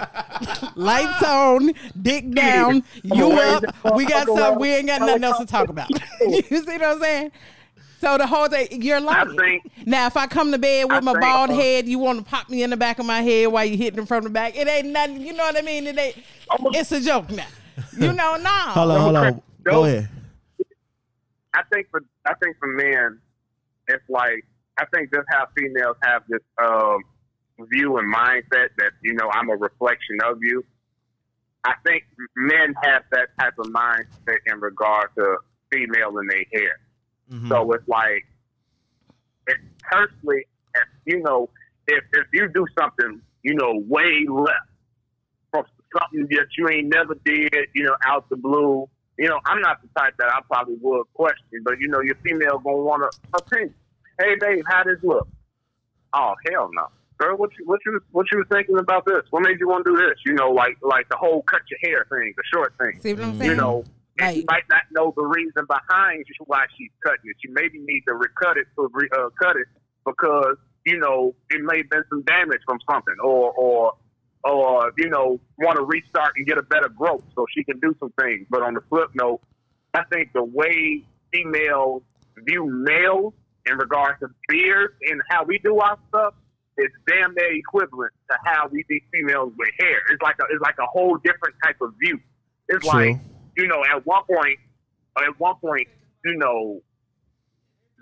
[0.76, 3.64] Lights on, dick down, you up.
[3.94, 4.58] We got something.
[4.58, 5.90] We ain't got nothing else to talk about.
[6.22, 7.32] you see what I'm saying?
[8.00, 9.36] So the whole thing, you're lying.
[9.36, 11.98] think- now, if I come to bed with I my think, bald uh, head, you
[11.98, 14.24] want to pop me in the back of my head while you hitting it from
[14.24, 14.56] the back.
[14.56, 15.20] It ain't nothing.
[15.20, 15.86] You know what I mean?
[15.86, 16.16] It ain't.
[16.74, 17.46] It's a joke now.
[17.98, 18.48] You know, no.
[18.50, 19.42] Hold on, hold on.
[19.64, 19.86] Go Nope.
[19.86, 20.08] ahead.
[21.54, 23.20] I think for I think for men,
[23.88, 24.44] it's like
[24.78, 26.98] I think just how females have this um,
[27.70, 30.64] view and mindset that you know I'm a reflection of you.
[31.64, 32.04] I think
[32.36, 35.36] men have that type of mindset in regard to
[35.72, 36.78] female in their hair.
[37.32, 37.48] Mhm.
[37.48, 38.26] So it's like,
[39.46, 39.56] it,
[39.90, 41.48] personally, if, you know,
[41.86, 44.73] if if you do something, you know, way left from
[45.98, 48.88] something that you ain't never did, you know, out the blue.
[49.18, 52.16] You know, I'm not the type that I probably would question, but you know, your
[52.24, 53.74] female gonna want to opinion.
[54.18, 55.28] Hey, babe, how this look?
[56.12, 56.86] Oh, hell no,
[57.18, 57.36] girl.
[57.36, 59.22] What you what you what you was thinking about this?
[59.30, 60.18] What made you want to do this?
[60.26, 63.22] You know, like like the whole cut your hair thing, the short thing See what
[63.24, 63.50] I'm saying?
[63.50, 63.84] you know,
[64.18, 67.36] and Like- she might not know the reason behind why she's cutting it.
[67.44, 69.66] She maybe need to recut it to re, uh, cut it
[70.04, 73.92] because you know it may have been some damage from something, or or
[74.44, 77.78] or uh, you know want to restart and get a better growth so she can
[77.80, 78.46] do some things.
[78.50, 79.40] But on the flip note,
[79.94, 81.02] I think the way
[81.32, 82.02] females
[82.46, 83.32] view males
[83.66, 86.34] in regards to beards and how we do our stuff
[86.76, 90.02] is damn near equivalent to how we see females with hair.
[90.10, 92.18] It's like a, it's like a whole different type of view.
[92.68, 92.98] It's True.
[92.98, 93.20] like
[93.56, 94.58] you know, at one point,
[95.16, 95.88] at one point,
[96.24, 96.82] you know,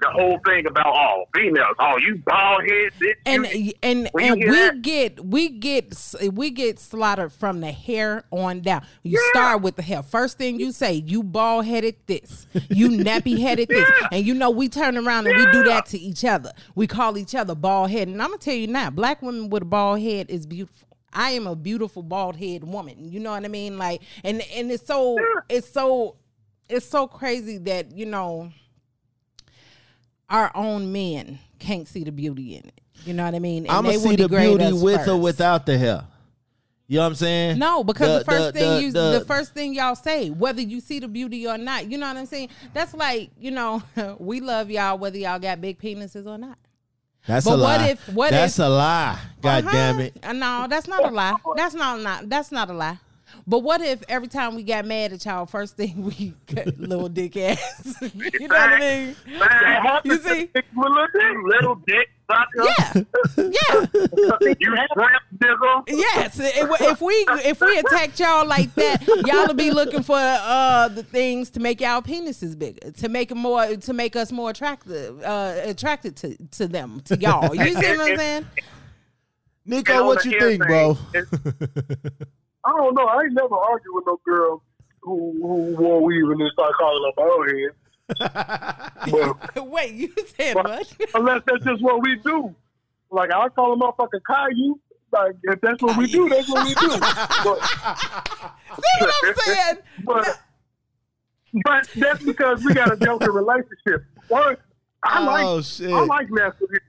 [0.01, 3.15] the whole thing about all females, oh, you bald head, bitch.
[3.25, 5.95] and you, and and we that- get we get
[6.33, 8.85] we get slaughtered from the hair on down.
[9.05, 9.31] You Yeah.
[9.31, 10.03] start with the hair.
[10.03, 14.09] First thing you say, you bald headed this, you nappy headed this, Yeah.
[14.11, 16.51] and you know we turn around and we do that to each other.
[16.75, 19.63] We call each other bald head, and I'm gonna tell you now, black women with
[19.63, 20.89] a bald head is beautiful.
[21.13, 23.13] I am a beautiful bald head woman.
[23.13, 23.79] You know what I mean?
[23.79, 25.17] Like, and and it's so
[25.49, 26.17] it's so
[26.69, 28.51] it's so crazy that you know
[30.33, 32.81] our own men can't see the beauty in it.
[33.05, 33.65] You know what I mean?
[33.67, 36.05] And I'm they gonna see the beauty with or without the hair.
[36.89, 37.59] You know what I'm saying?
[37.59, 40.81] No, because the, first thing the- you, the- the, first thing y'all say, whether you
[40.81, 42.49] see the beauty or not, you know what I'm saying?
[42.75, 43.83] That's like, you know,
[44.19, 46.59] we love y'all whether y'all got big penises or not.
[47.27, 47.89] That's but a what lie.
[47.91, 49.19] if- what That's if- a lie.
[49.41, 49.73] God Uh-huh.
[49.73, 50.17] damn it.
[50.35, 51.37] No, that's not a lie.
[51.57, 52.99] That's not not that's not a lie.
[53.47, 57.09] But what if every time we got mad at y'all, first thing we got little
[57.09, 57.97] dick ass?
[58.03, 59.17] you know what I mean?
[59.39, 60.51] that You see?
[60.77, 62.65] little dick, little dick, sucker.
[62.65, 62.93] Yeah,
[63.37, 64.37] yeah.
[64.59, 65.83] you shrimp digger.
[65.89, 67.13] Yes, if, if we
[67.45, 71.61] if we attacked y'all like that, y'all will be looking for uh the things to
[71.61, 76.17] make y'all penises bigger, to make 'em more, to make us more attractive, uh attracted
[76.17, 77.55] to to them, to y'all.
[77.55, 78.47] You see what I'm saying?
[79.65, 80.99] Nico, what you think, thing, bro?
[82.65, 83.07] It's- I don't know.
[83.07, 84.63] I ain't never argued with no girl
[85.03, 87.73] who who wore weave and then start calling her bald head.
[89.55, 90.93] But Wait, you said what?
[91.15, 92.55] unless that's just what we do.
[93.11, 94.79] Like I call a motherfucker Caillou.
[95.13, 96.89] Like if that's what we do, that's what we do.
[97.45, 97.61] But
[98.77, 99.79] See what I'm saying?
[100.05, 100.41] but
[101.65, 104.05] but that's because we got a healthy relationship.
[104.29, 104.57] One,
[105.05, 105.93] I like oh shit.
[105.93, 106.81] I like natural hair.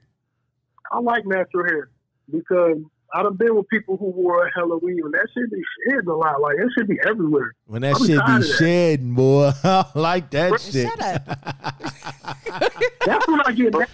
[0.91, 1.89] I like natural hair
[2.31, 2.77] because
[3.15, 6.09] I done been with people who wore a hella weave and that should be shedding
[6.09, 6.41] a lot.
[6.41, 7.51] Like that should be everywhere.
[7.67, 9.51] when that I'm shit be of shedding, boy.
[9.63, 10.87] I like that shit.
[10.87, 11.25] Shut up.
[13.05, 13.87] That's when I get mad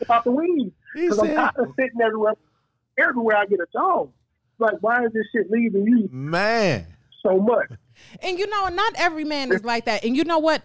[0.00, 0.72] about the weave.
[0.94, 2.34] He Because I'm tired of sitting everywhere
[2.98, 4.10] everywhere I get a job.
[4.58, 6.86] Like why is this shit leaving you man.
[7.22, 7.66] so much?
[8.22, 10.02] And you know, not every man is like that.
[10.02, 10.62] And you know what?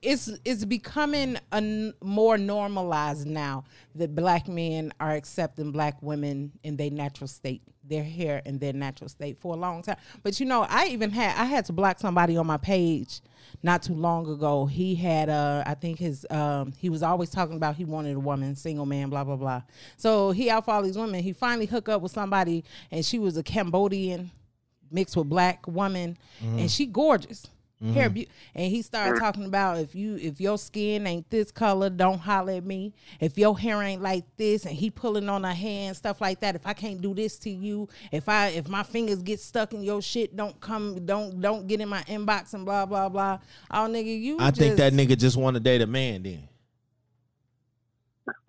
[0.00, 6.76] It's it's becoming a more normalized now that black men are accepting black women in
[6.76, 9.96] their natural state their hair in their natural state for a long time.
[10.22, 13.20] But you know, I even had I had to block somebody on my page
[13.62, 14.66] not too long ago.
[14.66, 18.20] He had uh I think his um he was always talking about he wanted a
[18.20, 19.62] woman, single man, blah blah blah.
[19.96, 21.22] So he out for all these women.
[21.22, 24.30] He finally hooked up with somebody and she was a Cambodian
[24.90, 27.46] mixed with black woman and she gorgeous.
[27.82, 27.92] Mm-hmm.
[27.92, 28.24] Hair beau-
[28.56, 32.54] and he started talking about if you if your skin ain't this color, don't holler
[32.54, 32.92] at me.
[33.20, 36.56] If your hair ain't like this, and he pulling on her hand, stuff like that.
[36.56, 39.82] If I can't do this to you, if I if my fingers get stuck in
[39.82, 43.38] your shit, don't come, don't don't get in my inbox and blah blah blah.
[43.70, 44.38] Oh nigga, you.
[44.40, 46.24] I think that nigga just want to date a man.
[46.24, 46.47] Then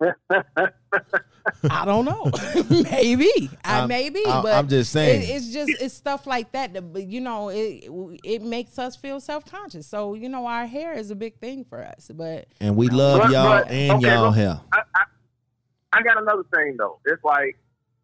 [1.70, 2.30] I don't know.
[2.70, 3.50] maybe.
[3.64, 4.24] I I'm- maybe.
[4.26, 5.22] I'm- but I'm just saying.
[5.22, 6.74] it- it's just it's stuff like that.
[6.74, 7.88] That but, you know it
[8.24, 9.86] it makes us feel self conscious.
[9.86, 12.10] So you know our hair is a big thing for us.
[12.14, 14.60] But and we love But- y'all but- and okay, y'all look, hair.
[14.72, 15.02] I, I,
[15.92, 17.00] I got another thing though.
[17.06, 17.58] It's like,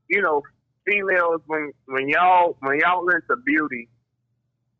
[0.09, 0.43] you know,
[0.87, 3.89] females when when y'all when y'all into beauty,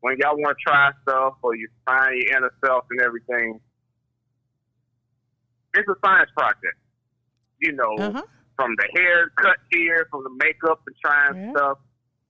[0.01, 3.61] when y'all want to try stuff or you find your inner self and everything,
[5.75, 6.77] it's a science project.
[7.59, 8.23] You know, uh huh.
[8.57, 11.51] from the haircut here, from the makeup and trying Yeah.
[11.53, 11.79] stuff,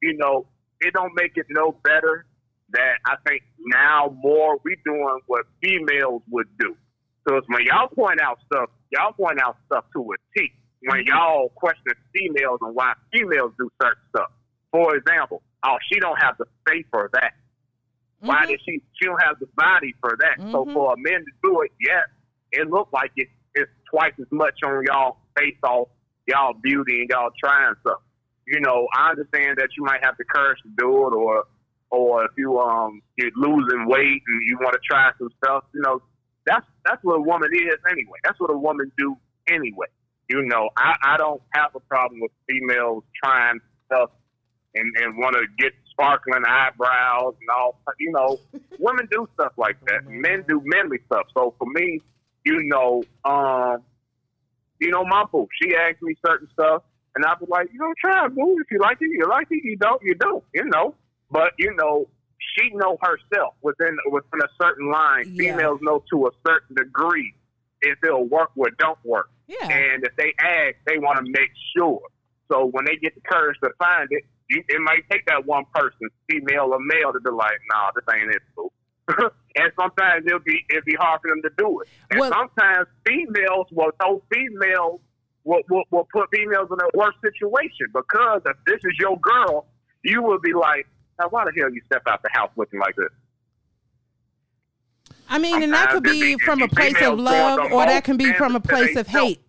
[0.02, 0.46] you know,
[0.80, 2.26] it don't make it no better
[2.70, 6.76] that I think now more we doing what females would do.
[7.24, 10.52] Because when y'all point out stuff, y'all point out stuff to a T.
[10.82, 14.30] When y'all question females and why females do certain stuff.
[14.70, 17.34] For example, oh, she don't have the face for that.
[18.20, 18.48] Why Mhm.
[18.48, 18.82] did she?
[18.94, 20.38] She don't have the body for that.
[20.52, 20.72] So Mhm.
[20.72, 22.08] for a man to do it, yes,
[22.52, 23.45] it looked like it, it's
[23.90, 25.88] twice as much on y'all face off
[26.26, 28.00] y'all beauty and y'all trying stuff.
[28.46, 31.44] You know, I understand that you might have the courage to do it, or
[31.90, 35.64] or if you um you're losing weight and you want to try some stuff.
[35.74, 36.02] You know,
[36.44, 38.18] that's that's what a woman is anyway.
[38.24, 39.16] That's what a woman do
[39.48, 39.86] anyway.
[40.28, 44.10] You know, I, I don't have a problem with females trying stuff
[44.74, 47.80] and, and want to get sparkling eyebrows and all.
[48.00, 48.40] You know,
[48.78, 50.06] women do stuff like that.
[50.06, 51.26] Men do manly stuff.
[51.32, 52.00] So for me,
[52.46, 53.82] you know, um,
[54.78, 56.82] you know, my boo, she asked me certain stuff,
[57.14, 58.56] and I was like, you know, try it, boo.
[58.60, 59.64] If you like it, you like it.
[59.64, 60.44] You don't, you don't.
[60.54, 60.94] You know,
[61.30, 62.08] but you know,
[62.54, 65.24] she know herself within within a certain line.
[65.26, 65.52] Yeah.
[65.52, 67.34] Females know to a certain degree
[67.82, 69.28] if it'll work or don't work.
[69.48, 69.68] Yeah.
[69.68, 72.00] And if they ask, they want to make sure.
[72.50, 75.64] So when they get the courage to find it, you, it might take that one
[75.74, 78.70] person, female or male, to be like, "Nah, this ain't it." Boo.
[79.56, 81.88] and sometimes it'll be it'll be hard for them to do it.
[82.10, 85.00] And Well- sometimes females will throw females
[85.44, 89.66] will, will will put females in a worse situation because if this is your girl,
[90.02, 90.86] you will be like,
[91.20, 93.10] now why the hell you step out the house looking like this?
[95.28, 98.16] I mean, and that could be be- from a place of love, or that can
[98.16, 99.40] be from a place of hate,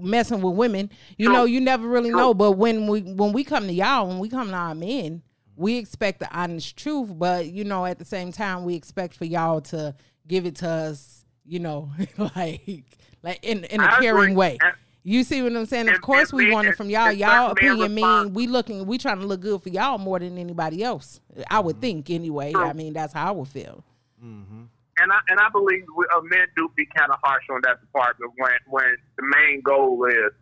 [0.00, 0.90] messing with women.
[1.18, 1.34] You True.
[1.34, 2.18] know, you never really True.
[2.18, 2.34] know.
[2.34, 5.22] But when we when we come to y'all, when we come to our men,
[5.56, 7.10] we expect the honest truth.
[7.16, 9.94] But you know, at the same time, we expect for y'all to
[10.26, 11.24] give it to us.
[11.46, 12.84] You know, like
[13.22, 14.34] like in in a I caring agree.
[14.34, 14.58] way.
[15.06, 15.90] You see what I'm saying?
[15.90, 17.12] Of course, we want it from y'all.
[17.12, 20.18] Y'all certain opinion mean respond- we looking, we trying to look good for y'all more
[20.18, 21.20] than anybody else.
[21.50, 22.52] I would think anyway.
[22.52, 22.64] True.
[22.64, 23.84] I mean, that's how I would feel.
[24.22, 27.82] and I and I believe we, uh, men do be kind of harsh on that
[27.82, 30.32] department when when the main goal is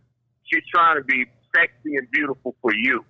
[0.44, 3.04] she's trying to be sexy and beautiful for you.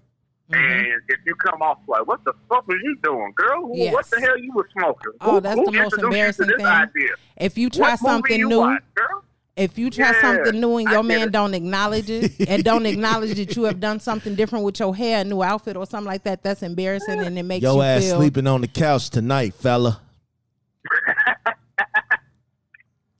[0.52, 0.92] Mm-hmm.
[0.92, 3.62] And if you come off like, "What the fuck was you doing, girl?
[3.68, 3.94] Who- Yes.
[3.94, 6.06] What the hell you was smoking?" Oh, Who- that's who the most introduced you to
[6.06, 6.66] embarrassing this thing.
[6.66, 7.14] Idea?
[7.38, 9.24] If you try What movie something you new, watch, girl?
[9.56, 11.32] if you try Yeah, something new and your man it.
[11.32, 15.20] don't acknowledge it and don't acknowledge that you have done something different with your hair,
[15.20, 18.02] a new outfit or something like that, that's embarrassing and it makes your you ass
[18.02, 18.16] feel.
[18.18, 20.00] sleeping on the couch tonight, fella.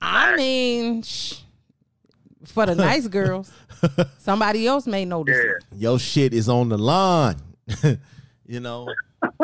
[0.00, 1.34] I mean, shh,
[2.46, 3.50] for the nice girls,
[4.18, 5.50] somebody else may notice Yeah.
[5.50, 5.64] it.
[5.80, 7.36] Your shit is on the line.
[8.46, 8.88] you know.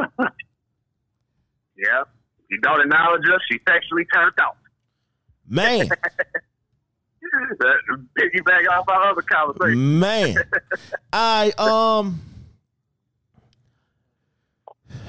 [1.81, 2.03] Yeah.
[2.51, 4.57] You don't acknowledge us, she sexually turned out.
[5.49, 5.89] Man,
[8.19, 9.99] Piggyback off our other conversation.
[10.01, 10.35] man.
[11.13, 12.21] I um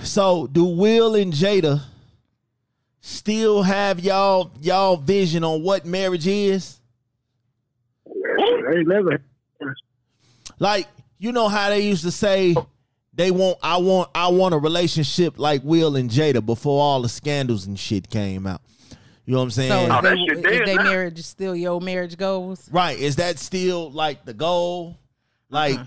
[0.04, 1.82] So do Will and Jada
[3.02, 6.79] still have y'all y'all vision on what marriage is?
[8.72, 9.22] They never.
[10.60, 12.56] Like, you know how they used to say
[13.14, 17.10] they want I want I want a relationship like Will and Jada before all the
[17.10, 18.62] scandals and shit came out.
[19.26, 19.70] You know what I'm saying?
[19.72, 20.84] So Oh, that is, they, dead is they now.
[20.84, 22.68] marriage still your marriage goals?
[22.72, 22.98] right.
[22.98, 24.98] Is that still like the goal?
[25.50, 25.86] Like Uh-huh.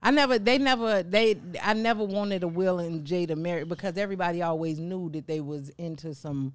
[0.00, 4.42] I never, they never, they, I never wanted a Will and Jada married because everybody
[4.42, 6.54] always knew that they was into some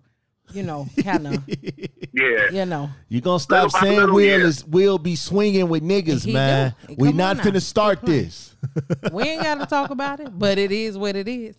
[0.51, 1.43] you know, kind of,
[2.13, 2.49] Yeah.
[2.51, 2.89] you know.
[3.09, 4.45] You gonna stop Little saying little, Will yeah.
[4.45, 6.75] is Will be swinging with niggas, He man.
[6.97, 7.43] We on not now.
[7.43, 8.55] finna start this.
[9.11, 11.55] We ain't got to talk about it, but it is what it is.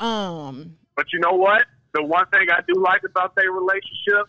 [0.00, 1.64] Um, But you know what?
[1.94, 4.28] The one thing I do like about their relationship,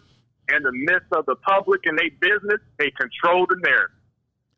[0.56, 3.96] in the midst of the public and their business, they control the narrative.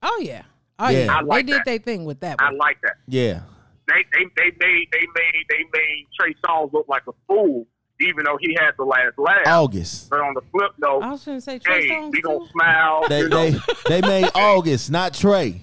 [0.04, 0.44] oh yeah,
[0.80, 1.06] oh Yeah.
[1.06, 1.66] yeah, I like they did that.
[1.66, 2.38] their thing with that.
[2.40, 2.96] I like that.
[3.08, 3.42] Yeah.
[3.88, 7.68] They they they made they made they made Trey Songz look like a fool,
[8.02, 9.48] even though he had the last laugh.
[9.48, 10.10] August.
[10.10, 13.04] But on the flip note, I was gonna say Trey hey, we gonna smile.
[13.08, 13.50] They you know.
[13.50, 15.62] they they made August, not Trey.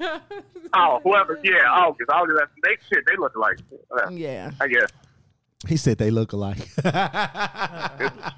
[0.00, 2.38] oh, whoever, yeah, August, August.
[2.38, 3.04] That's, they shit.
[3.06, 3.58] They look alike.
[3.90, 4.90] Uh, Yeah, I guess.
[5.68, 6.66] He said they look alike.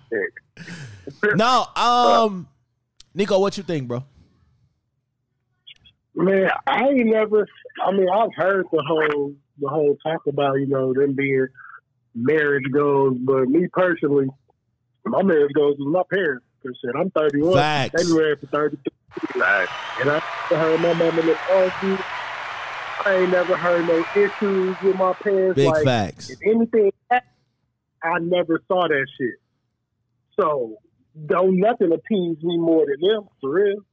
[1.34, 2.48] No, um,
[3.14, 4.04] Nico, what you think, bro?
[6.14, 7.46] Man, I ain't never.
[7.84, 11.46] I mean, I've heard the whole the whole talk about you know them being
[12.14, 14.28] marriage goals, but me personally,
[15.04, 16.44] my marriage goals is my parents.
[16.62, 17.54] Cause shit, I'm 31.
[17.54, 17.94] Facts.
[17.96, 19.68] They been married for 32, Like,
[20.00, 21.98] and I never heard my mom and them argue.
[23.04, 25.56] I ain't never heard no issues with my parents.
[25.56, 26.30] Big like, facts.
[26.30, 29.34] If anything, I never saw that shit.
[30.40, 30.76] So
[31.26, 33.84] don't nothing appease me more than them for real.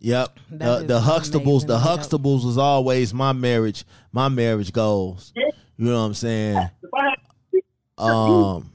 [0.00, 0.38] Yep.
[0.52, 1.78] That The, the Huxtables, the.
[1.78, 5.32] Huxtables was always my marriage, my marriage goals.
[5.36, 6.56] You know what I'm saying?
[6.56, 7.18] If I had
[8.00, 8.72] Um,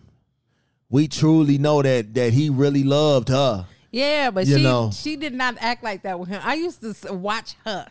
[0.90, 3.66] we truly know that that he really loved her.
[3.92, 4.92] yeah, but You she know.
[4.94, 6.42] she did not act like that with him.
[6.44, 7.88] I used to watch her.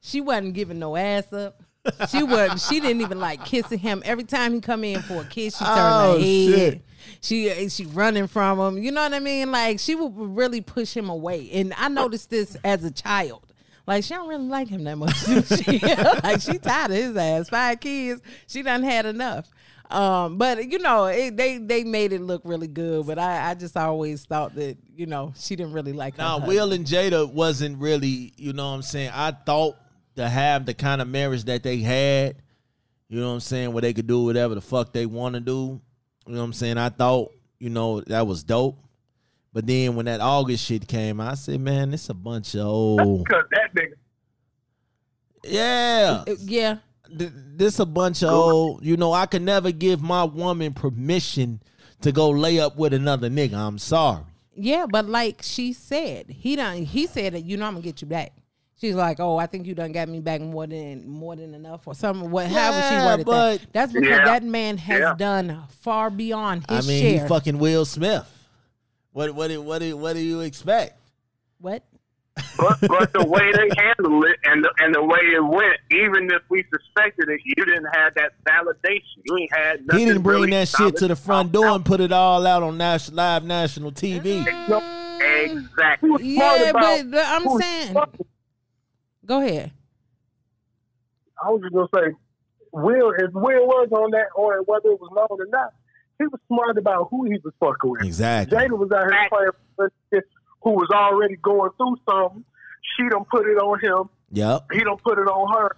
[0.00, 1.62] She wasn't giving no ass up.
[2.10, 2.60] She wasn't.
[2.60, 4.02] She didn't even like kissing him.
[4.04, 6.24] Every time he come in for a kiss, she turned Oh, her head.
[6.24, 6.82] shit.
[7.20, 8.82] She she running from him.
[8.82, 9.50] You know what I mean?
[9.50, 11.48] Like she would really push him away.
[11.52, 13.42] And I noticed this as a child.
[13.86, 15.16] Like she don't really like him that much.
[15.64, 15.78] she?
[16.22, 17.48] like she tired of his ass.
[17.48, 18.20] Five kids.
[18.46, 19.48] She done had enough.
[19.90, 23.06] Um, but you know, it, they they made it look really good.
[23.06, 26.16] But I, I just always thought that you know she didn't really like.
[26.16, 26.48] her Now, husband.
[26.48, 29.10] Will and Jada wasn't really, you know what I'm saying?
[29.14, 29.76] I thought
[30.16, 32.36] to have the kind of marriage that they had,
[33.08, 35.40] you know what I'm saying, where they could do whatever the fuck they want to
[35.40, 35.80] do.
[36.26, 36.76] You know what I'm saying?
[36.76, 38.76] I thought, you know, that was dope.
[39.54, 43.00] But then when that August shit came, I said, man, it's a bunch of old.
[43.28, 43.94] Because that nigga.
[45.44, 46.24] Yeah.
[46.40, 46.76] Yeah.
[47.16, 51.60] Th- This a bunch of old, you know, I could never give my woman permission
[52.02, 53.54] to go lay up with another nigga.
[53.54, 54.22] I'm sorry.
[54.54, 58.00] Yeah, but like she said, he done he said that you know I'm gonna get
[58.02, 58.32] you back.
[58.80, 61.86] She's like, oh, I think you done got me back more than more than enough
[61.86, 62.30] or something.
[62.30, 63.72] What however she Yeah, worded but- that.
[63.72, 64.24] That's because Yeah.
[64.24, 65.14] that man has Yeah.
[65.16, 67.22] done far beyond I his mean, share.
[67.22, 68.26] he fucking Will Smith.
[69.12, 70.94] What what do- what do, what do you expect?
[71.60, 71.82] what?
[72.58, 76.30] But but the way they handled it and the, and the way it went, even
[76.30, 79.22] if we suspected it, you didn't have that validation.
[79.24, 80.00] You ain't had nothing.
[80.00, 82.10] He didn't bring really that shit to the solid front out- door and put it
[82.12, 84.44] all out on national live national TV.
[85.20, 86.10] Exactly.
[86.20, 87.96] Yeah, about but I'm saying,
[89.24, 89.72] go ahead.
[91.42, 92.16] I was just gonna say,
[92.72, 95.72] Will, if Will was on that, or whether it was known or not,
[96.18, 98.02] he was smart about who he was fucking with.
[98.02, 98.58] Exactly.
[98.58, 100.22] Jada was out here playing for this
[100.62, 102.44] who was already going through something.
[102.96, 104.08] She done put it on him.
[104.32, 104.66] Yep.
[104.72, 105.76] He done put it on her.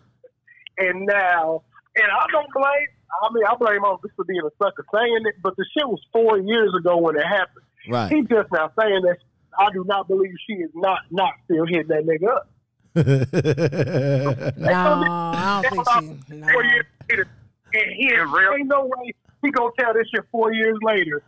[0.78, 1.62] And now,
[1.96, 2.88] and I don't blame.
[3.22, 5.86] I mean, I blame all this for being a sucker saying it, but the shit
[5.86, 7.64] was four years ago when it happened.
[7.88, 8.10] Right.
[8.10, 9.16] He just now saying that.
[9.58, 12.48] I do not believe she is not not still hitting that nigga up.
[14.56, 16.36] No, I don't think she.
[16.36, 16.52] No.
[16.52, 17.28] Four years later,
[17.74, 19.12] and he ain't, real- ain't no way
[19.42, 21.22] he gonna tell this shit four years later,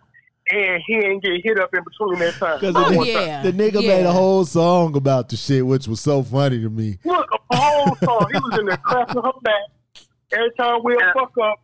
[0.52, 2.60] and he ain't get hit up in between that time.
[2.60, 3.42] Because Oh, the, nigga- yeah.
[3.42, 3.88] the nigga Yeah.
[3.96, 6.98] made a whole song about the shit, which was so funny to me.
[7.04, 8.26] Look, a whole song.
[8.32, 10.06] He was in there cracking her back.
[10.32, 11.12] Every time we'll Yeah.
[11.14, 11.60] fuck up,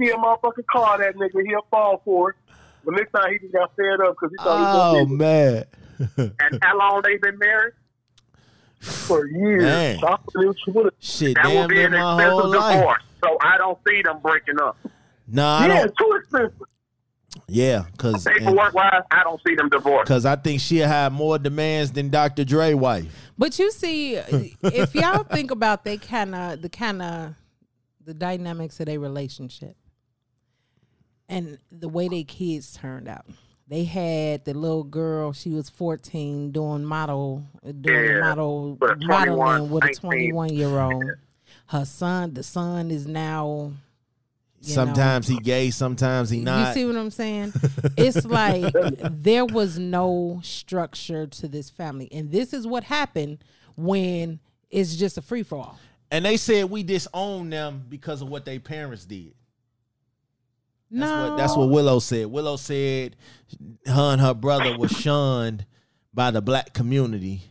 [0.00, 2.36] see a motherfucking car that nigga, he'll fall for it.
[2.84, 5.64] But next time he just got fed up because he thought Oh he was gonna
[6.18, 6.34] oh, man.
[6.40, 7.74] And how long they been married?
[8.80, 9.62] for years.
[9.62, 9.98] Man.
[10.00, 11.98] So I believe she would've- Shit, That damn will be an my
[12.28, 12.98] whole expensive life.
[13.22, 14.76] So I don't see them breaking up.
[15.28, 16.66] Nah, Yeah, too expensive.
[17.48, 20.04] Yeah, because Paperwork wise, I don't see them divorced.
[20.06, 22.44] because I think she had more demands than Dr.
[22.44, 23.30] Dre wife.
[23.38, 24.14] But you see,
[24.62, 27.34] if y'all think about they kind of the kind of
[28.04, 29.76] the dynamics of their relationship
[31.28, 33.24] and the way they kids turned out.
[33.68, 35.32] They had the little girl.
[35.32, 37.44] She was fourteen, doing model,
[37.80, 39.06] doing Yeah, model with a 21,
[39.38, 41.04] modeling with a twenty-one year old.
[41.68, 43.72] Her son, the son, is now.
[44.62, 46.68] You know, sometimes he gay, sometimes he not.
[46.68, 47.52] you see what I'm saying?
[47.96, 52.08] It's like there was no structure to this family.
[52.12, 53.38] And this is what happened
[53.76, 54.40] when
[54.70, 55.78] it's just a free for all.
[56.10, 59.34] and they said we disown them because of what their parents did.
[60.90, 62.26] That's no, what that's what Willow said.
[62.26, 63.16] Willow said
[63.86, 65.66] her and her brother was shunned
[66.14, 67.42] by the black community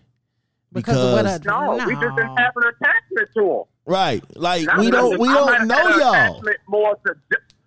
[0.72, 3.64] because, of what a, No, we just didn't have an attachment to him.
[3.86, 4.24] Right.
[4.38, 6.42] Like we don't we don't know y'all.
[6.68, 7.16] More to,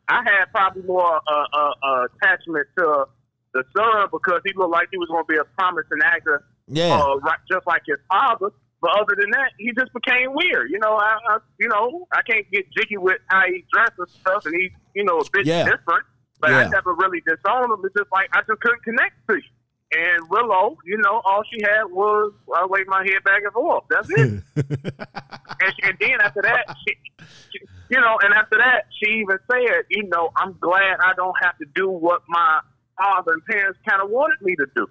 [0.09, 3.07] I had probably more uh, uh, uh, attachment to
[3.55, 6.95] the son because he looked like he was going to be a promising actor, Yeah.
[6.95, 8.51] uh, right, just like his father.
[8.83, 10.71] But other than that, he just became weird.
[10.71, 14.09] You know, I, I you know I can't get jiggy with how he dressed and
[14.11, 15.65] stuff, and he's you know a bit Yeah.
[15.65, 16.05] different.
[16.41, 16.59] But Yeah.
[16.59, 17.81] I never really disowned him.
[17.85, 19.43] It's just like I just couldn't connect to you.
[19.97, 23.85] And Willow, you know, all she had was I wave my head back and forth.
[23.89, 24.17] That's it.
[24.57, 26.95] and, and then after that, she,
[27.53, 27.59] she,
[27.91, 31.57] you know, and after that, she even said, you know, I'm glad I don't have
[31.59, 32.61] to do what my
[32.99, 34.89] father and parents kind of wanted me to do.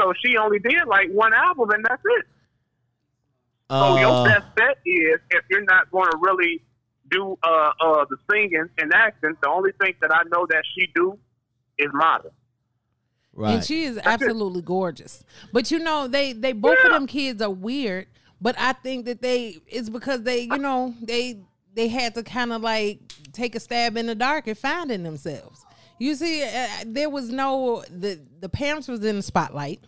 [0.00, 2.26] So she only did like one album, and that's it.
[3.70, 6.62] So your Uh, best bet is if you're not going to really
[7.10, 10.86] do uh, uh, the singing and acting, the only thing that I know that she
[10.94, 11.18] do
[11.78, 12.32] is model.
[13.36, 13.54] Right.
[13.54, 15.24] And she is absolutely gorgeous.
[15.52, 18.06] But you know, they they both of them kids are weird.
[18.40, 21.40] But I think that they it's because they you know they
[21.74, 23.00] they had to kind of like
[23.32, 25.64] take a stab in the dark and finding themselves.
[25.98, 29.80] You see, uh, there was no the the parents was in the spotlight,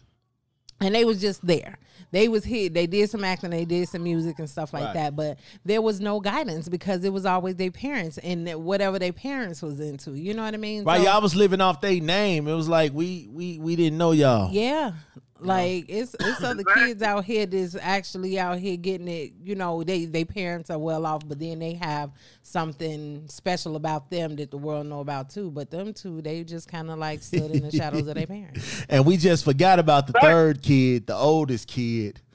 [0.81, 1.79] and they was just there.
[2.11, 2.73] They was hit.
[2.75, 3.51] They did some acting.
[3.51, 4.95] They did some music and stuff like Right.
[4.95, 5.17] that.
[5.17, 9.61] But there was no guidance because it was always their parents and whatever their parents
[9.61, 10.13] was into.
[10.15, 10.85] You know what I mean?
[10.85, 12.49] right, So- y'all was living off their name.
[12.49, 14.51] It was like we we we didn't know y'all.
[14.53, 14.93] yeah.
[15.41, 19.85] Like it's it's other kids out here that's actually out here getting it, you know,
[19.85, 22.11] they they parents are well off, but then they have
[22.43, 25.51] something special about them that the world know about too.
[25.51, 28.85] But them two, they just kinda like stood in the shadows of their parents.
[28.89, 32.21] And we just forgot about the third kid, the oldest kid.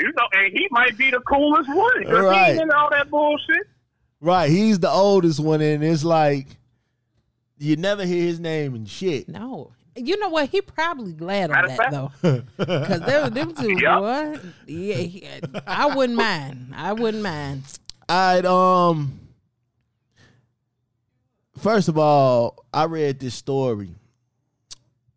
[0.00, 2.04] You know, and he might be the coolest one.
[2.06, 2.54] Right.
[2.54, 3.68] He all that bullshit.
[4.22, 6.46] Right, he's the oldest one, and it's like
[7.58, 9.28] you never hear his name and shit.
[9.28, 9.72] No.
[9.96, 10.48] You know what?
[10.48, 11.90] He probably glad on Matter of that
[12.22, 13.98] though, because them, them two, Yep.
[13.98, 14.38] boy.
[14.66, 15.28] Yeah, he-
[15.66, 16.72] I wouldn't mind.
[16.76, 17.62] I wouldn't mind.
[18.08, 19.18] I'd um
[21.58, 23.94] first of all, I read this story.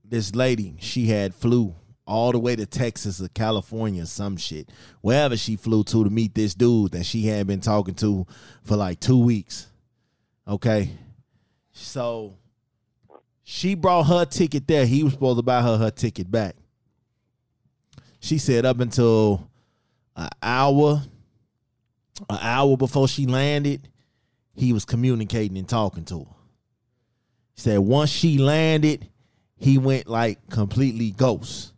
[0.04, 1.74] This lady, she had flew
[2.06, 4.70] all the way to Texas or California, some shit.
[5.02, 8.28] Wherever she flew to to meet this dude that she had been talking to
[8.64, 9.68] for like two weeks.
[10.48, 10.90] Okay.
[11.72, 12.36] So
[13.44, 14.86] she brought her ticket there.
[14.86, 16.56] He was supposed to buy her her ticket back.
[18.20, 19.50] She said up until
[20.16, 21.02] an hour,
[22.30, 23.90] an hour before she landed,
[24.56, 26.36] he was communicating and talking to her.
[27.56, 29.10] He said once she landed,
[29.58, 31.74] he went like completely ghost,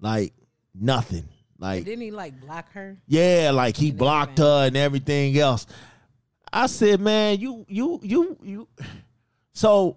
[0.00, 0.32] like
[0.74, 1.28] nothing.
[1.58, 2.96] Like Didn't he like block her?
[3.08, 5.66] yeah, like he blocked her and everything else.
[6.52, 8.68] I said, man, you you you you
[9.52, 9.96] so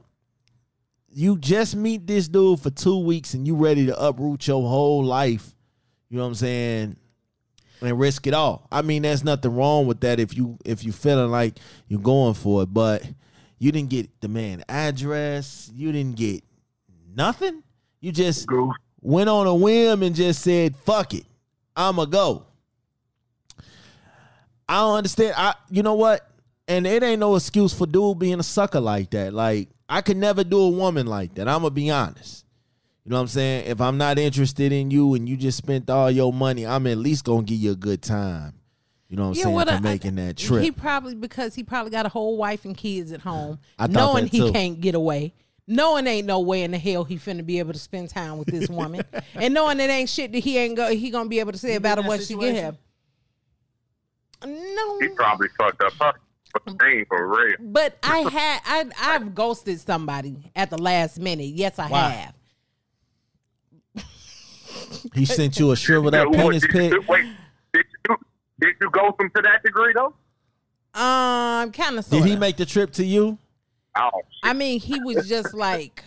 [1.13, 5.03] you just meet this dude for two weeks and you ready to uproot your whole
[5.03, 5.53] life,
[6.09, 6.95] you know what I'm saying,
[7.81, 8.67] and risk it all.
[8.71, 11.57] I mean, there's nothing wrong with that if you if you feeling like
[11.87, 13.03] you're going for it, but
[13.59, 16.43] you didn't get the man address, you didn't get
[17.15, 17.63] nothing.
[17.99, 18.47] You just
[19.01, 21.25] went on a whim and just said, "Fuck it,
[21.75, 22.45] I'ma go."
[24.67, 25.33] I don't understand.
[25.37, 26.25] I, you know what?
[26.67, 29.33] And it ain't no excuse for dude being a sucker like that.
[29.33, 31.49] Like I could never do a woman like that.
[31.49, 32.45] I'm gonna be honest.
[33.03, 33.65] You know what I'm saying?
[33.65, 36.97] If I'm not interested in you and you just spent all your money, I'm at
[36.97, 38.53] least gonna give you a good time.
[39.09, 40.63] You know what I'm saying what for I- making that trip.
[40.63, 44.27] He probably because he probably got a whole wife and kids at home, I knowing
[44.27, 45.33] he can't get away,
[45.67, 48.47] knowing ain't no way in the hell he finna be able to spend time with
[48.47, 49.03] this woman,
[49.35, 51.75] and knowing it ain't shit that he ain't go he gonna be able to say
[51.75, 52.77] about in it that once she get him.
[54.45, 56.13] No, He probably fucked up her
[56.81, 57.55] name for real.
[57.59, 61.49] but I had I I've ghosted somebody at the last minute.
[61.55, 62.09] Yes, I Why?
[62.09, 62.33] have.
[65.13, 67.09] he sent you a shriveled up Yeah, penis did you, pic.
[67.09, 67.25] wait,
[67.73, 68.15] did you,
[68.59, 70.13] did you go from to that degree though?
[70.93, 72.07] Um, kind of.
[72.09, 73.37] Did he make the trip to you?
[73.97, 74.09] Oh,
[74.43, 76.03] I mean, he was just like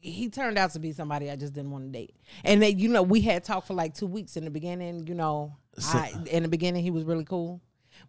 [0.00, 2.14] he turned out to be somebody I just didn't want to date.
[2.44, 5.06] And then you know, we had talked for like two weeks in the beginning.
[5.06, 7.60] You know, So- I, in the beginning he was really cool,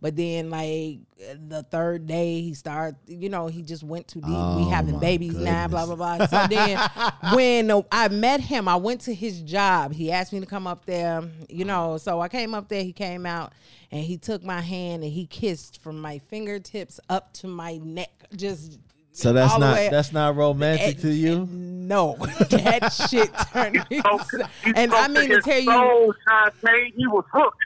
[0.02, 0.99] but then like
[1.47, 2.97] the third day he started.
[3.08, 4.30] You know, he just went too deep.
[4.32, 6.26] Oh, we having my babies now, blah blah blah.
[6.26, 6.80] So then
[7.34, 9.93] when I met him, I went to his job.
[9.93, 11.24] He asked me to come up there.
[11.49, 12.84] You know, so I came up there.
[12.84, 13.54] He came out
[13.91, 18.10] and he took my hand and he kissed from my fingertips up to my neck.
[18.36, 18.80] Just
[19.12, 21.47] So that's not way- that's not romantic and- to you.
[21.52, 22.16] No,
[22.49, 24.02] that shit turned me.
[24.32, 24.43] so,
[24.76, 27.58] and I mean to tell you, soul, Shantae, he was hooked.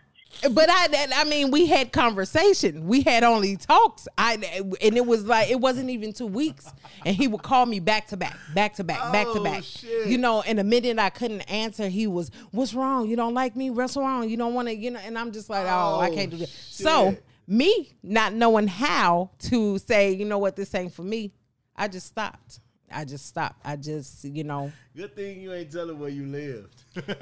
[0.52, 2.88] But I, I mean, we had conversation.
[2.88, 4.08] We had only talks.
[4.18, 4.34] I
[4.82, 6.72] and it was like it wasn't even two weeks,
[7.06, 9.64] and he would call me back to back, back to back, back to Oh, back.
[9.64, 10.08] shit.
[10.08, 13.08] You know, and the minute I couldn't answer, he was, "What's wrong?
[13.08, 13.70] You don't like me?
[13.70, 14.30] What's wrong?
[14.30, 16.38] You don't want to?" You know, and I'm just like, "Oh, I Oh, can't do
[16.38, 17.18] this." So oh,
[17.48, 21.32] me not knowing how to say, you know what, this ain't for me,
[21.76, 22.60] I just stopped.
[22.92, 23.60] I just stopped.
[23.66, 26.84] I just, you know, Good thing you ain't telling where you lived.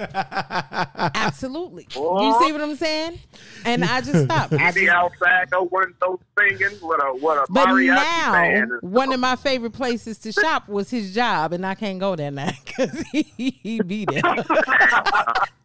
[1.16, 1.88] absolutely.
[1.96, 3.20] You see what I'm saying?
[3.66, 4.54] And I just stopped.
[4.54, 8.72] I He be outside, no windows singing What a what a But mariachi now, band.
[8.74, 12.16] and one of my favorite places to shop was his job, and I can't go
[12.16, 13.24] there now because he,
[13.64, 14.22] he be there.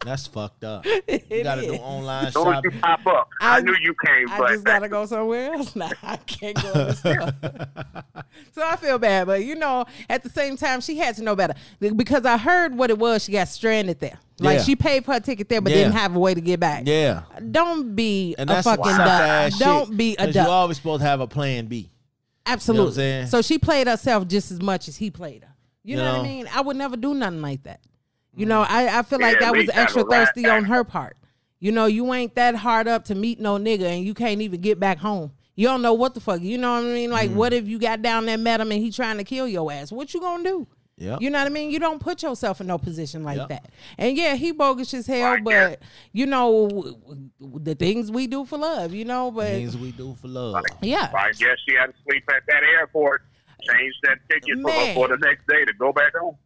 [0.04, 0.86] That's fucked up.
[0.86, 2.72] You gotta do online As soon as shopping.
[2.72, 4.30] you pop up, I, I- knew you came.
[4.30, 5.90] I just gotta go somewhere else now.
[6.02, 8.24] I can't go in the store.
[8.54, 11.34] so I feel bad, but you know, at the same time, she had to know
[11.36, 13.24] better because I heard what it was.
[13.24, 14.18] She got stranded there.
[14.40, 14.62] Like Yeah.
[14.64, 15.78] she paid for her ticket there, but Yeah.
[15.84, 16.84] didn't have a way to get back.
[16.86, 17.22] Yeah.
[17.50, 18.98] Don't be And a that's fucking suck
[19.50, 19.52] duck.
[19.58, 20.46] Don't be a 'cause duck.
[20.46, 21.90] You always supposed to have a plan B.
[22.46, 22.94] Absolutely.
[22.94, 23.26] saying?
[23.26, 25.54] So she played herself just as much as he played her.
[25.84, 26.48] You, You know, what I mean?
[26.54, 27.80] I would never do nothing like that.
[28.36, 31.16] You know, I, I feel like Yeah, that was extra thirsty on her part.
[31.60, 34.60] You know, you ain't that hard up to meet no nigga and you can't even
[34.60, 35.32] get back home.
[35.58, 36.40] You don't know what the fuck.
[36.40, 37.10] You know what I mean?
[37.10, 37.14] Mm.
[37.14, 39.72] Like, what if you got down there, met him, and he trying to kill your
[39.72, 39.90] ass?
[39.90, 40.68] What you gonna do?
[40.98, 41.20] Yep.
[41.20, 41.70] You know what I mean?
[41.72, 43.48] You don't put yourself in no position like Yep.
[43.48, 43.70] that.
[43.98, 45.68] And yeah, he bogus as hell, Right, yeah.
[45.70, 45.80] but
[46.12, 46.96] you know w-
[47.40, 48.94] w- the things we do for love.
[48.94, 50.62] You know, but Things we do for love.
[50.80, 53.22] yeah, I guess she had to sleep at that airport.
[53.68, 56.36] Change that ticket for, for the next day to go back home.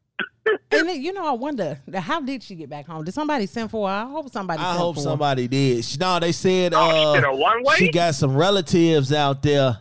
[0.44, 3.04] And then, you know, I wonder how did she get back home?
[3.04, 3.94] Did somebody send for her?
[3.94, 4.58] I hope somebody.
[4.60, 5.04] I sent hope for her.
[5.04, 5.84] somebody did.
[5.84, 9.78] She- No, they said Oh, she uh, did she got some relatives out there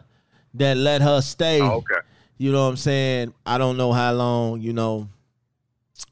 [0.53, 1.61] that let her stay.
[1.61, 1.95] Oh, okay.
[2.37, 3.33] You know what I'm saying?
[3.45, 5.07] I don't know how long, you know.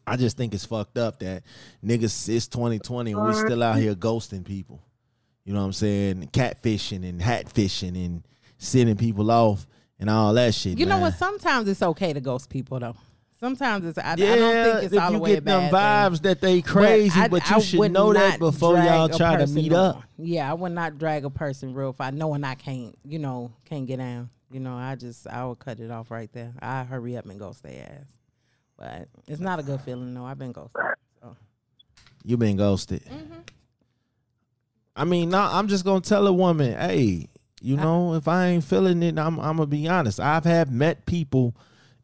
[0.05, 1.43] I just think it's fucked up that
[1.83, 4.81] niggas it's 2020 and we still out here ghosting people.
[5.43, 6.29] You know what I'm saying?
[6.31, 8.23] Catfishing and hat fishing and
[8.57, 9.65] sending people off
[9.99, 10.77] and all that shit.
[10.77, 11.15] You know what?
[11.15, 12.95] Sometimes it's okay to ghost people, though.
[13.39, 13.97] Sometimes it's.
[13.97, 16.17] I, Yeah, I don't think it's if all the way get them bad thing.
[16.17, 19.47] vibes that they crazy, I- but, you I should know that before y'all try to
[19.47, 20.03] meet no up.
[20.17, 23.87] Yeah, I would not drag a person real fast, knowing I can't, you know, can't
[23.87, 24.29] get down.
[24.51, 26.53] You know, I just I would cut it off right there.
[26.59, 28.11] I hurry up and ghost their ass.
[28.77, 30.25] But it's not a good feeling, though.
[30.25, 30.81] I've been ghosted.
[31.21, 31.35] So.
[32.23, 33.03] You been ghosted.
[33.05, 33.39] Mm-hmm.
[34.95, 37.29] I mean, no, I'm just gonna tell a woman, hey,
[37.61, 40.19] you know, if I ain't feeling it, I'm I'm gonna be honest.
[40.19, 41.55] I've had met people,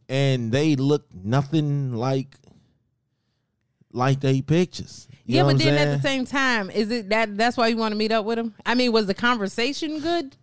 [0.09, 2.35] and they look nothing like
[3.91, 5.07] like they pictures.
[5.25, 7.93] You yeah, but then at the same time, is it that that's why you want
[7.93, 8.53] to meet up with him?
[8.65, 10.35] I mean, was the conversation good?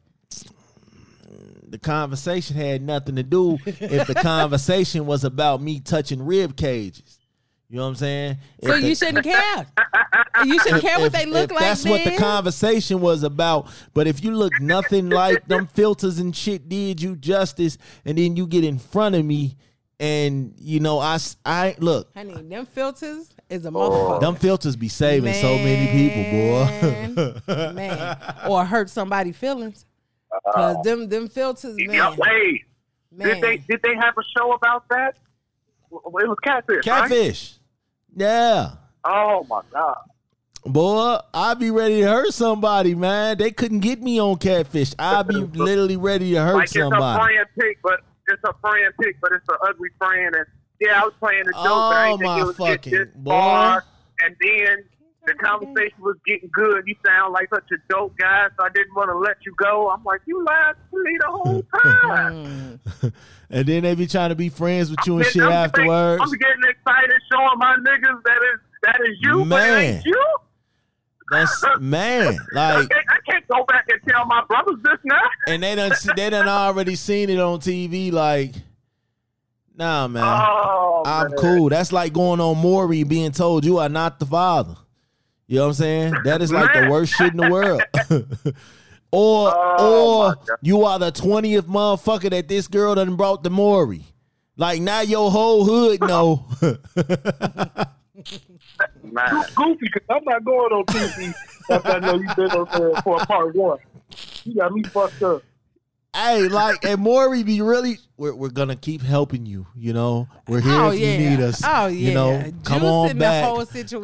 [1.72, 7.18] the conversation had nothing to do if the conversation was about me touching rib cages.
[7.72, 8.36] You know what I'm saying?
[8.62, 9.66] So If the- you shouldn't care.
[10.44, 11.60] You shouldn't care what if- they look if like.
[11.60, 13.68] That's what the conversation was about.
[13.94, 18.36] But if you look nothing like them filters and shit did you justice, and then
[18.36, 19.56] you get in front of me,
[19.98, 23.72] and you know I I look Honey, them filters is a oh.
[23.72, 24.20] motherfucker.
[24.20, 27.54] them filters be saving so many people, boy.
[27.54, 28.18] Man, man,
[28.48, 29.86] or hurt somebody feelings.
[30.52, 32.64] Cause them them filters, man, Yeah, wait.
[33.10, 33.28] man.
[33.28, 35.16] Did they did they have a show about that?
[35.90, 36.86] It was catfish.
[36.86, 37.58] right?
[38.14, 38.72] Yeah.
[39.04, 39.96] Oh my god.
[40.64, 43.36] Boy, I be ready to hurt somebody, man.
[43.36, 44.94] They couldn't get me on catfish.
[44.98, 47.20] I be literally ready to hurt like it's a somebody.
[47.20, 50.34] friend pick, but it's a friend pick, but it's an ugly friend.
[50.36, 50.46] And
[50.80, 53.10] yeah, I was playing the joke, but I Oh, think my it was get fucking
[53.16, 53.30] boy.
[53.30, 53.84] far.
[54.20, 54.84] And then
[55.26, 56.82] the conversation was getting good.
[56.86, 59.90] You sound like such a dope guy, so I didn't want to let you go.
[59.90, 62.80] I'm like, you lied to me the whole time.
[63.02, 63.12] Mm.
[63.54, 66.22] And then they be trying to be friends with you and shit I'm afterwards.
[66.24, 70.00] I'm getting excited showing my niggas that is that is you, Man.
[70.06, 70.24] you.
[71.30, 75.20] That's man, like, I can't go back and tell my brothers this now.
[75.48, 78.10] and they done they done already seen it on TV.
[78.10, 78.54] Like,
[79.76, 81.38] nah, man, Oh, I'm man.
[81.38, 81.68] cool.
[81.68, 84.76] That's like going on Maury being told you are not the father.
[85.52, 86.14] You know what I'm saying?
[86.24, 87.82] That is like the worst shit in the world.
[89.12, 94.06] or Oh, or you are the twentieth motherfucker that this girl done brought to Maury.
[94.56, 96.46] Like now your whole hood know.
[99.02, 99.44] Man.
[99.54, 101.34] Goofy, because I'm not going on TV
[101.68, 103.76] after I know you've been on there for a part one.
[104.44, 105.42] You got me fucked up.
[106.14, 110.28] Hey, like and Maury be really we're, we're gonna keep helping you, you know.
[110.48, 111.12] We're here Oh, if yeah.
[111.16, 111.62] you need us.
[111.64, 113.44] Oh, yeah, You know, come on back.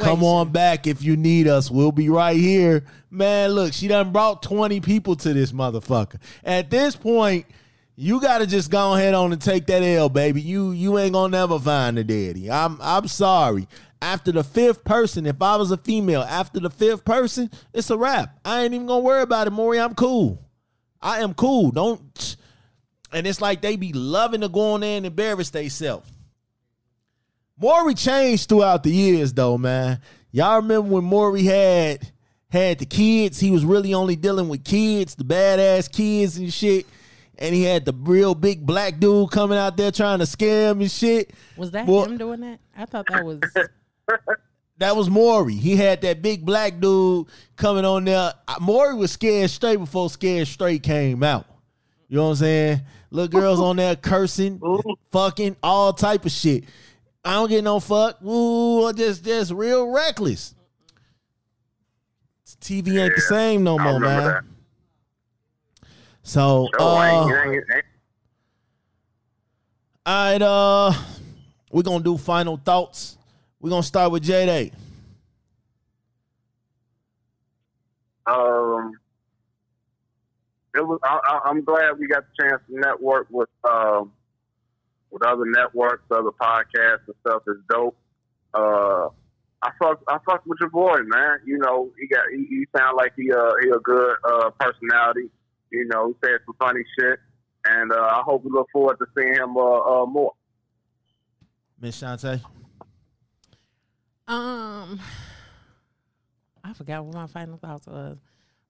[0.00, 1.70] Come on back if you need us.
[1.70, 2.84] We'll be right here.
[3.10, 6.16] Man, look, she done brought 20 people to this motherfucker.
[6.44, 7.46] At this point,
[7.96, 10.40] You gotta just go ahead on and take that L, baby.
[10.40, 12.50] You you ain't gonna never find the daddy.
[12.50, 13.66] I'm I'm sorry.
[14.00, 17.96] After the fifth person, if I was a female, after the fifth person, it's a
[17.98, 18.38] wrap.
[18.44, 19.80] I ain't even gonna worry about it, Maury.
[19.80, 20.40] I'm cool.
[21.00, 21.70] I am cool.
[21.70, 22.36] Don't
[23.12, 26.10] and it's like they be loving to go on there and embarrass themselves.
[27.60, 30.00] Maury changed throughout the years, though, man.
[30.30, 32.10] Y'all remember when Maury had
[32.50, 33.40] had the kids?
[33.40, 36.86] He was really only dealing with kids, the badass kids and shit.
[37.38, 40.80] And he had the real big black dude coming out there trying to scare him
[40.80, 41.32] and shit.
[41.56, 42.60] Was that Well- him doing that?
[42.76, 43.40] I thought that was.
[44.78, 45.54] That was Maury.
[45.54, 47.26] He had that big black dude
[47.56, 48.32] coming on there.
[48.60, 51.46] Maury was scared straight before Scared Straight came out.
[52.08, 52.80] You know what I'm saying?
[53.10, 54.60] Little girls on there cursing,
[55.12, 56.64] fucking, all type of shit.
[57.24, 58.22] I don't get no fuck.
[58.22, 60.54] Ooh, just just real reckless.
[62.60, 64.24] TV ain't the same no more, man.
[64.24, 64.44] that.
[66.22, 67.84] So, uh, ain't, ain't, ain't,
[70.04, 70.92] all right, uh,
[71.70, 73.17] we're gonna do final thoughts.
[73.60, 74.72] We're gonna start with J Day.
[78.28, 78.92] um,
[80.74, 81.00] it was.
[81.02, 84.12] I, I'm glad we got the chance to network with um,
[85.10, 87.42] with other networks, other podcasts and stuff.
[87.48, 87.96] Is dope.
[88.54, 89.08] Uh,
[89.62, 91.38] I fuck, I fuck with your boy, man.
[91.44, 95.30] You know, he got, he, he sound like he, uh, he a good uh, personality.
[95.72, 97.18] You know, he said some funny shit,
[97.64, 100.32] and uh, I hope we look forward to seeing him uh, uh, more.
[101.80, 102.40] Miss Shantae.
[104.28, 105.00] Um,
[106.62, 108.18] I forgot what my final thoughts was.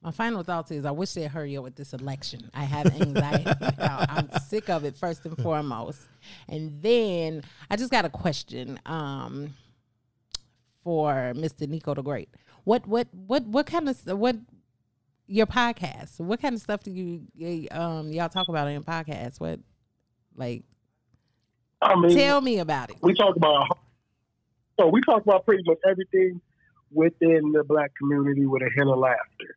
[0.01, 2.49] My final thoughts is I wish they'd hurry up with this election.
[2.55, 3.45] I have anxiety.
[3.79, 6.01] I- I'm sick of it first and foremost,
[6.49, 8.79] and then I just got a question.
[8.87, 9.55] Um,
[10.85, 11.69] for Mr.
[11.69, 12.31] Nico the Great,
[12.65, 14.37] what what what what kind of what
[15.27, 16.19] your podcast?
[16.21, 19.41] What kind of stuff do you um y'all talk about in your podcast?
[19.41, 19.59] What
[20.37, 20.63] like
[21.83, 22.97] I mean, tell me about it?
[23.03, 23.77] we talk about
[24.79, 26.41] so we talk about pretty much everything
[26.93, 29.57] within the black community with a hint of laughter.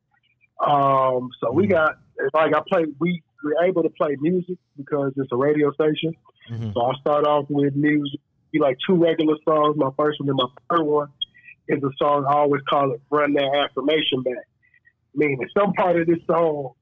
[0.66, 1.98] Um, so we got
[2.34, 6.14] like I play we we're able to play music because it's a radio station.
[6.52, 6.74] Mhm.
[6.74, 8.20] So I'll start off with music,
[8.52, 9.76] be like two regular songs.
[9.78, 11.08] My first one and my third one
[11.68, 14.46] is a song I always call it Run That Affirmation Back.
[15.16, 16.74] Meaning some part of this song,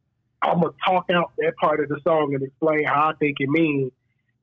[0.41, 3.49] I'm gonna talk out that part of the song and explain how I think it
[3.49, 3.91] means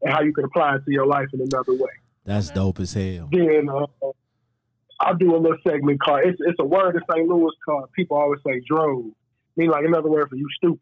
[0.03, 1.91] and how you can apply it to your life in another way
[2.27, 3.29] That's dope as hell.
[3.33, 3.87] then uh,
[5.01, 7.29] I'll do a little segment called it's, it's a word in St.
[7.29, 9.07] Louis called people always say drove.
[9.57, 10.81] Mean like another word for you stupid.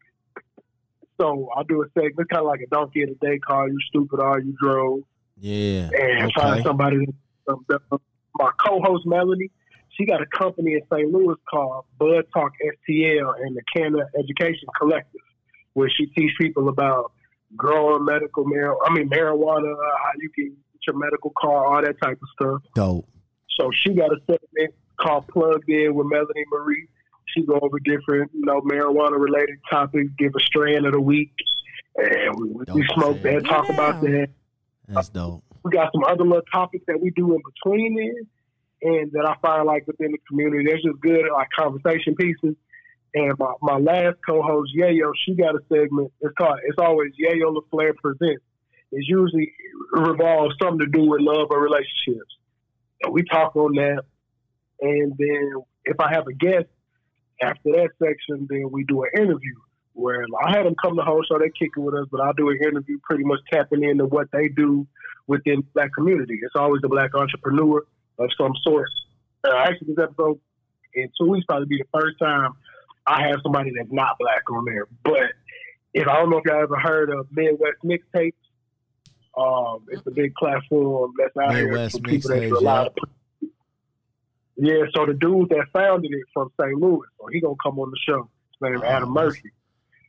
[1.19, 3.77] So I'll do a segment kind of like a donkey of the day call you
[3.87, 4.99] stupid or you drove
[5.37, 5.89] Yeah.
[5.97, 6.63] and find Okay.
[6.63, 7.07] somebody
[7.47, 7.79] um, the-
[8.37, 9.49] my co-host Melanie
[9.91, 11.09] she got a company in St.
[11.09, 12.51] Louis called Bud Talk
[12.89, 15.21] STL and the Canada Education Collective
[15.73, 17.11] where she teach people about
[17.55, 18.75] growing medical marijuana.
[18.85, 19.73] I mean marijuana
[20.03, 20.57] how you can
[20.87, 23.07] your medical card all that type of stuff Dope.
[23.57, 26.87] so she got a segment called Plugged In with Melanie Marie.
[27.27, 31.33] She go over different, you know, marijuana related topics, give a strain of the week.
[31.97, 33.33] And we, we, Dope we smoke hell.
[33.33, 33.73] that, talk Yeah.
[33.73, 34.27] about that.
[34.87, 35.43] That's dope.
[35.63, 39.35] We got some other little topics that we do in between there and that I
[39.41, 40.63] find like within the community.
[40.65, 42.55] There's just good like conversation pieces.
[43.15, 46.11] And my, my last co-host, Yayo, she got a segment.
[46.21, 48.43] It's called It's Always Yayo LaFleur Presents.
[48.91, 49.51] It's usually
[49.91, 52.31] revolves something to do with love or relationships.
[53.11, 54.03] We talk on that.
[54.81, 56.67] And then if I have a guest
[57.41, 59.55] after that section, then we do an interview
[59.93, 62.33] where I had them come to host, so they kick it with us, but I'll
[62.33, 64.85] do an interview pretty much tapping into what they do
[65.27, 66.37] within the black community.
[66.41, 67.83] It's always a black entrepreneur
[68.19, 68.89] of some sort.
[69.43, 70.39] Uh, actually, this episode
[70.93, 72.53] in two weeks probably be the first time
[73.07, 74.87] I have somebody that's not black on there.
[75.03, 75.31] But
[75.93, 78.33] if I don't know if y'all ever heard of Midwest Mixtapes,
[79.37, 82.83] um, it's a big platform that's out Midwest here for people that do a lot
[82.83, 82.87] yeah.
[83.03, 83.49] of
[84.57, 86.79] yeah, so the dude that founded it from St.
[86.79, 88.29] Louis, so he gonna come on the show.
[88.51, 89.51] His name Oh, Adam that's- Murphy.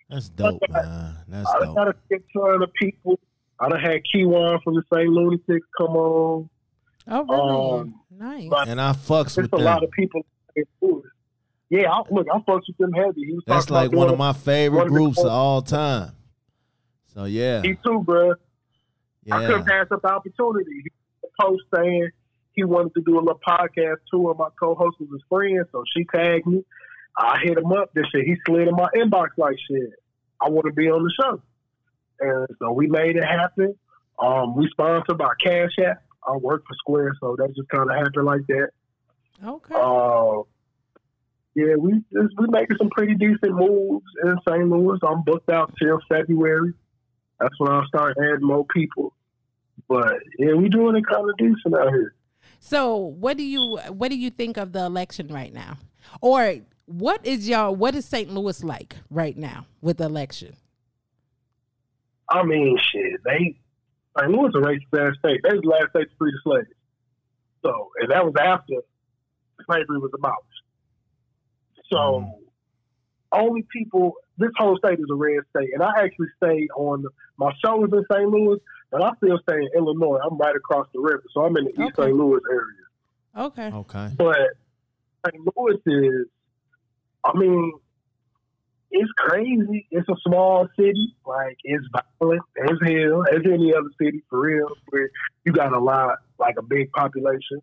[0.09, 1.17] That's dope, man.
[1.27, 1.79] That's I done dope.
[1.79, 3.19] had a good ton of people.
[3.59, 5.09] I done had Kyjuan from the St.
[5.09, 6.49] Lunatics come on.
[7.09, 7.81] Oh, really?
[7.81, 8.01] Um,
[8.51, 8.69] nice.
[8.69, 10.25] And I fucks There's with a lot of people.
[11.69, 13.25] Yeah, I, look, I fucks with them heavy.
[13.25, 16.13] He was That's like one of my favorite one of the groups of all time.
[17.13, 18.35] So yeah, Me too, bro.
[19.31, 20.83] I couldn't pass up the opportunity.
[20.85, 20.91] He
[21.41, 22.11] post saying
[22.53, 25.85] he wanted to do a little podcast too, and my co-host was his friend, so
[25.95, 26.65] she tagged me.
[27.19, 27.93] I hit him up.
[27.95, 29.91] This shit, he slid in my inbox like shit.
[30.41, 31.43] I want to be on the show,
[32.21, 33.75] and so we made it happen.
[34.19, 36.03] Um, we sponsored by Cash App.
[36.27, 38.71] I work for Square, so that just kind of happened like that.
[39.45, 39.75] okay.
[39.75, 40.43] Uh,
[41.55, 44.69] yeah, we just, we making some pretty decent moves in St.
[44.69, 44.99] Louis.
[45.03, 46.75] I'm booked out till February.
[47.41, 49.13] That's when I'll start adding more people.
[49.89, 52.15] But yeah, we doing it kind of decent out here.
[52.59, 55.77] So, what do you what do you think of the election right now,
[56.21, 56.57] or
[56.87, 58.31] what is y'all what is St.
[58.31, 60.57] Louis like right now with the election?
[62.29, 63.57] I mean, shit, they
[64.19, 64.31] St.
[64.33, 65.41] Louis a racist ass state.
[65.45, 66.69] They was the last state to free the slaves.
[67.63, 68.75] So, and that was after
[69.67, 70.63] slavery was abolished.
[71.91, 72.33] So, Mhm.
[73.33, 74.15] only people.
[74.39, 77.05] This whole state is a red state, and I actually stay on
[77.39, 78.29] my show is in St.
[78.29, 78.59] Louis,
[78.91, 80.19] but I still stay in Illinois.
[80.25, 82.15] I'm right across the river, so I'm in the East St.
[82.15, 83.47] Louis area.
[83.47, 83.71] Okay.
[83.71, 84.11] Okay.
[84.17, 84.39] But
[85.27, 85.43] St.
[85.57, 86.27] Louis is,
[87.25, 87.73] I mean,
[88.91, 89.87] it's crazy.
[89.91, 91.15] It's a small city.
[91.27, 91.85] Like it's
[92.21, 94.69] violent as hell, as any other city for real.
[94.89, 95.11] Where
[95.45, 97.61] you got a lot, like a big population.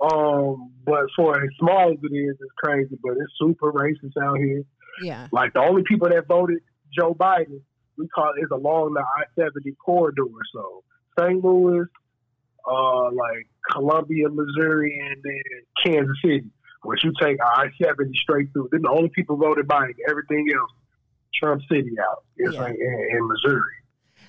[0.00, 2.98] Um, but for as small as it is, it's crazy.
[3.02, 4.62] But it's super racist out here.
[5.02, 5.28] Yeah.
[5.32, 6.58] Like the only people that voted
[6.96, 7.60] Joe Biden,
[7.96, 10.24] we call it is along the I seventy corridor.
[10.52, 10.82] So
[11.18, 11.42] St.
[11.44, 11.86] Louis,
[12.70, 15.42] uh, like Columbia, Missouri, and then
[15.84, 16.44] Kansas City,
[16.82, 18.68] which you take I seventy straight through.
[18.72, 19.94] Then the only people voted Biden.
[20.08, 20.70] Everything else,
[21.34, 22.24] Trump City out.
[22.36, 22.60] It's Yeah.
[22.62, 23.74] like in, in Missouri.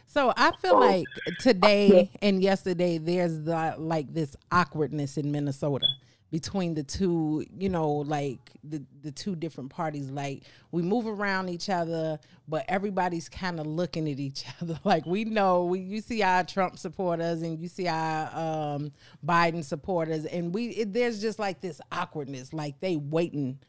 [0.08, 0.80] So I feel Oh.
[0.80, 1.06] like
[1.40, 5.86] today and yesterday there's the, like this awkwardness in Minnesota
[6.32, 10.10] between the two, you know, like the the two different parties.
[10.10, 14.80] Like we move around each other, but everybody's kind of looking at each other.
[14.84, 18.92] Like we know we you see our Trump supporters and you see our um,
[19.26, 23.60] Biden supporters, and we it, there's just like this awkwardness, like they waiting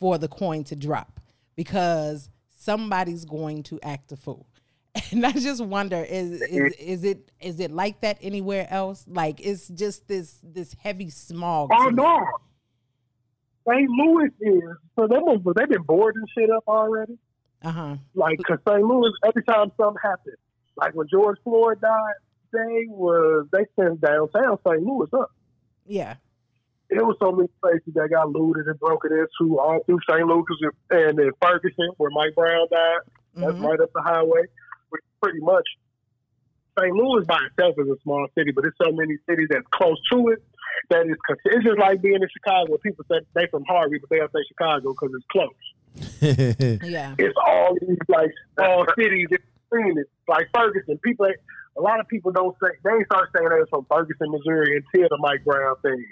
[0.00, 1.20] for the coin to drop
[1.54, 4.48] because somebody's going to act a fool.
[5.12, 9.04] And I just wonder is is is it is it like that anywhere else?
[9.08, 11.70] Like it's just this this heavy smog.
[11.72, 12.24] Oh no.
[13.68, 13.88] St.
[13.90, 14.62] Louis is
[14.96, 15.16] so they
[15.56, 17.18] they've been boarding shit up already.
[17.62, 17.96] Uh-huh.
[18.14, 18.82] Like, cause St.
[18.82, 20.36] Louis, every time something happened,
[20.76, 22.14] like when George Floyd died,
[22.52, 24.82] they was they sent downtown St.
[24.82, 25.30] Louis up.
[25.86, 26.14] Yeah.
[26.90, 30.26] It was so many places that got looted and broken into all through St.
[30.26, 30.44] Louis
[30.90, 32.98] and then Ferguson, where Mike Brown died.
[33.34, 33.64] That's Mhm.
[33.68, 34.42] right up the highway.
[35.20, 35.66] Which pretty much
[36.78, 36.94] St.
[36.94, 40.28] Louis by itself is a small city, but there's so many cities that's close to
[40.28, 40.42] it
[40.90, 41.16] that is.
[41.46, 42.76] It's just like being in Chicago.
[42.78, 45.50] People say they from Harvey, but they don't say Chicago because it's close
[46.90, 47.14] Yeah.
[47.18, 49.38] it's all these like small cities in
[49.70, 50.04] between.
[50.28, 51.26] Like Ferguson, people,
[51.76, 55.08] a lot of people don't say they ain't start saying they're from Ferguson, Missouri until
[55.08, 56.04] the Mike Brown thing.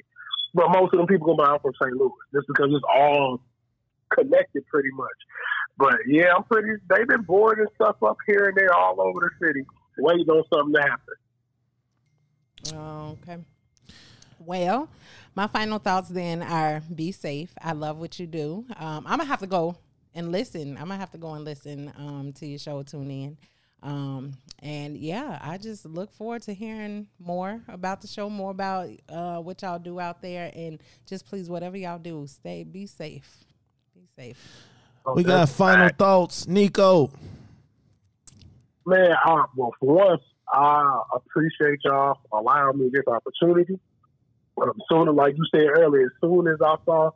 [0.55, 1.95] But most of them people go out from St.
[1.95, 3.41] Louis just because it's all
[4.11, 5.19] connected pretty much.
[5.79, 6.73] But yeah, I'm pretty.
[6.89, 9.65] They've been boarding stuff up here and there all over the city,
[9.99, 11.15] waiting on something to happen.
[12.75, 13.43] Oh, okay.
[14.39, 14.89] Well,
[15.35, 17.53] my final thoughts then are be safe.
[17.61, 18.65] I love what you do.
[18.77, 19.77] Um, I'm gonna have to go
[20.15, 20.77] and listen.
[20.77, 22.83] I'm gonna have to go and listen um, to your show.
[22.83, 23.37] Tune in.
[23.83, 28.89] Um, and yeah, I just look forward to hearing more about the show, more about
[29.09, 33.45] uh, what y'all do out there, and just please, whatever y'all do, stay, be safe,
[33.95, 34.39] be safe.
[35.15, 37.11] We got final thoughts, Nico.
[38.85, 43.79] Man, I, well, for once, I appreciate y'all allowing me this opportunity.
[44.61, 47.11] Um, soon, like you said earlier, as soon as I saw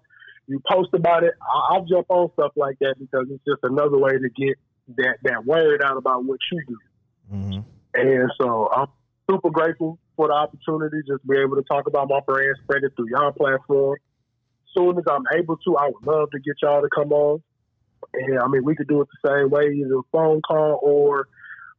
[0.46, 3.98] you post about it, I, I'll jump on stuff like that because it's just another
[3.98, 4.58] way to get
[4.96, 6.78] that, that word out about what you do.
[7.32, 7.64] Mhm.
[7.94, 8.88] And so I'm
[9.30, 12.82] super grateful for the opportunity just to be able to talk about my brand, spread
[12.82, 13.96] it through y'all platform.
[14.76, 17.42] Soon as I'm able to, I would love to get y'all to come on.
[18.14, 21.28] And I mean, we could do it the same way, either a phone call or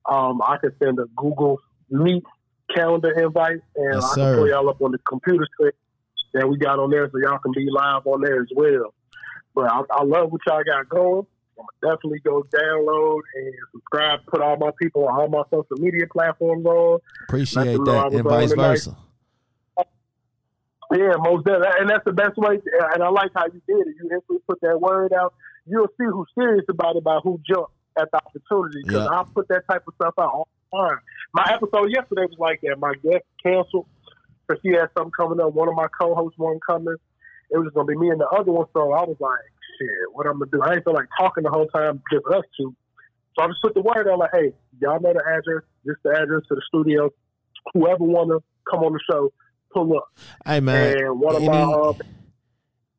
[0.10, 1.60] um, I could send a Google
[1.90, 2.24] Meet
[2.74, 5.72] calendar invite, and Yes, I can pull y'all up on the computer screen
[6.34, 8.94] that we got on there, so y'all can be live on there as well.
[9.54, 11.26] But I, I love what y'all got going.
[11.60, 14.20] I'm definitely go download and subscribe.
[14.28, 17.00] Put all my people on all my social media platforms on.
[17.28, 18.98] Appreciate Let them know I that, and vice versa.
[20.94, 21.70] Yeah, most definitely.
[21.80, 22.60] And that's the best way.
[22.94, 23.96] And I like how you did it.
[24.02, 25.34] You instantly put that word out.
[25.66, 28.82] You'll see who's serious about it by who jumped at the opportunity.
[28.86, 29.20] Because Yeah.
[29.20, 30.98] I put that type of stuff out all the time.
[31.34, 32.78] My episode yesterday was like that.
[32.80, 33.86] My guest canceled
[34.48, 35.54] because she had something coming up.
[35.54, 36.96] One of my co-hosts wasn't coming.
[37.52, 38.66] It was going to be me and the other one.
[38.74, 39.40] So I was like,
[39.78, 40.64] shit, what I'm going to do?
[40.64, 42.76] I ain't feel like talking the whole time, just us two.
[43.38, 45.64] So I just put the word out like, hey, y'all know the address.
[45.86, 47.10] This the address to the studio.
[47.74, 49.32] Whoever want to come on the show,
[49.74, 50.06] pull up.
[50.46, 51.94] Hey man, and one of my any- uh,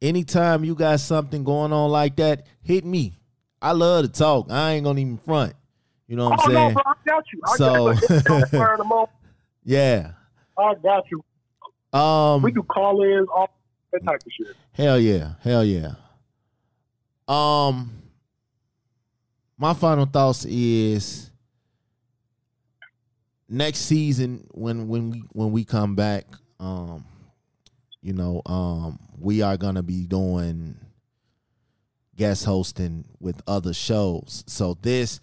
[0.02, 3.18] anytime you got something going on like that, hit me.
[3.62, 4.50] I love to talk.
[4.50, 5.54] I ain't gonna even front.
[6.08, 6.74] You know what oh I'm no, saying?
[6.74, 7.40] bro, I got you.
[7.46, 8.20] I So- got you.
[8.22, 9.10] Don't burn them off.
[9.64, 10.10] Yeah.
[10.58, 11.98] I got you.
[11.98, 12.42] Um.
[12.42, 13.48] We do call ins, all
[13.92, 14.56] that type of shit.
[14.72, 15.34] Hell yeah.
[15.42, 15.94] Hell yeah.
[17.28, 17.90] Um
[19.56, 21.30] my final thoughts is
[23.48, 26.24] next season when when we when we come back,
[26.58, 27.04] um,
[28.02, 30.76] you know, um, we are gonna be doing
[32.16, 34.44] guest hosting with other shows.
[34.46, 35.20] So this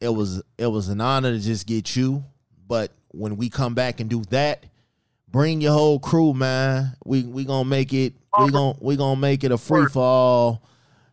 [0.00, 2.24] it was it was an honor to just get you,
[2.66, 4.64] but when we come back and do that,
[5.28, 6.94] bring your whole crew, man.
[7.04, 10.62] We we gonna make it we gonna we gonna make it a free for all.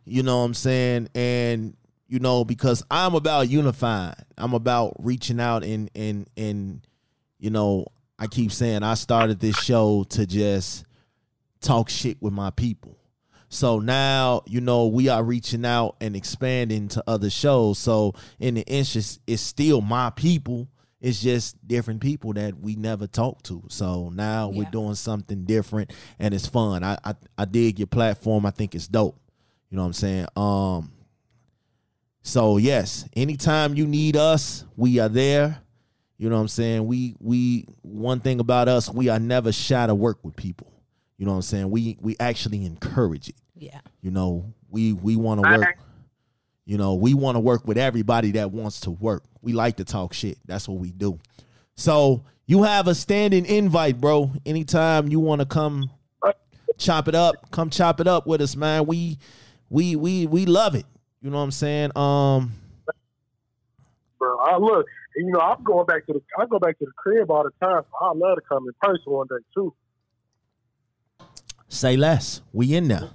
[0.04, 1.08] You know what I'm saying?
[1.14, 1.76] And
[2.08, 4.14] you know because I'm about unifying.
[4.36, 6.86] I'm about reaching out and and and
[7.38, 7.86] you know
[8.18, 10.84] I keep saying I started this show to just
[11.60, 12.98] talk shit with my people.
[13.48, 17.78] So now, you know, we are reaching out and expanding to other shows.
[17.78, 20.68] So in the interest, it's still my people.
[21.00, 23.62] It's just different people that we never talked to.
[23.68, 26.82] So now we're doing something different and it's fun.
[26.82, 28.44] I, I I dig your platform.
[28.46, 29.20] I think it's dope.
[29.70, 30.26] You know what I'm saying?
[30.36, 30.92] Um
[32.22, 35.62] so yes, anytime you need us, we are there.
[36.18, 36.86] You know what I'm saying?
[36.86, 40.72] We we one thing about us, we are never shy to work with people.
[41.18, 41.70] You know what I'm saying?
[41.70, 43.36] We we actually encourage it.
[43.54, 43.80] Yeah.
[44.02, 45.78] You know, we we want to work.
[46.66, 49.22] You know, we want to work with everybody that wants to work.
[49.40, 50.38] We like to talk shit.
[50.46, 51.18] That's what we do.
[51.76, 54.32] So you have a standing invite, bro.
[54.44, 55.90] Anytime you want to come
[56.78, 58.86] chop it up, come chop it up with us, man.
[58.86, 59.18] We
[59.70, 60.86] we we we love it.
[61.22, 61.96] You know what I'm saying?
[61.96, 62.52] Um
[64.18, 64.38] bro.
[64.38, 64.86] I look,
[65.16, 67.66] you know, I'm going back to the I go back to the crib all the
[67.66, 67.82] time.
[67.90, 69.72] So I love to come in person one day too.
[71.68, 72.40] Say less.
[72.52, 73.10] We in there.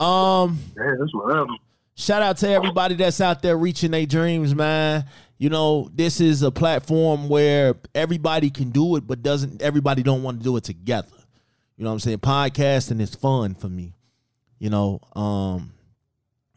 [0.00, 1.46] Um Man, it's whatever.
[1.94, 5.04] shout out to everybody that's out there reaching their dreams, man.
[5.38, 10.22] You know, this is a platform where everybody can do it, but doesn't everybody don't
[10.22, 11.08] want to do it together.
[11.76, 12.18] You know what I'm saying?
[12.18, 13.94] Podcasting is fun for me.
[14.58, 15.72] You know, um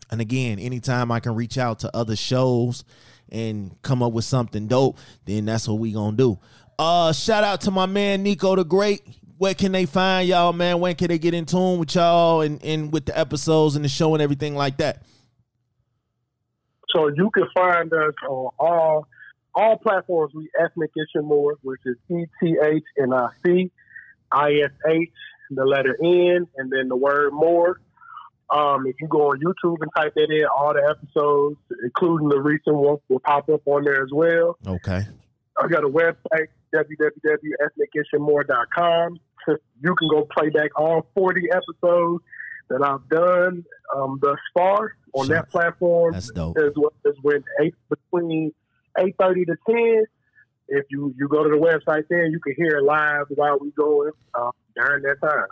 [0.10, 2.86] and again, anytime I can reach out to other shows
[3.30, 6.40] and come up with something dope, then that's what we gonna do.
[6.80, 9.02] Uh shout out to my man Nico the Great.
[9.38, 10.80] Where can they find y'all, man?
[10.80, 13.90] When can they get in tune with y'all and, and with the episodes and the
[13.90, 15.04] show and everything like that?
[16.96, 19.08] So you can find us on all
[19.54, 20.34] all platforms.
[20.34, 23.70] We ethnicishnmore, which is E T H N I C
[24.32, 25.10] I S H,
[25.52, 27.80] the letter N, and then the word more.
[28.50, 32.40] Um, if you go on YouTube and type that in, all the episodes, including the
[32.40, 34.58] recent one, will pop up on there as well.
[34.66, 35.06] Okay.
[35.62, 39.20] I got a website, www.ethnicishnmore.com.
[39.82, 42.24] You can go play back all 40 episodes
[42.70, 43.64] that I've done
[43.96, 45.36] um, thus far on Sure.
[45.36, 46.58] that platform That's dope.
[46.58, 48.54] as well as when eight between
[49.00, 50.04] eight thirty to ten.
[50.68, 53.72] If you you go to the website there, you can hear it live while we
[53.72, 55.48] going uh, during that time.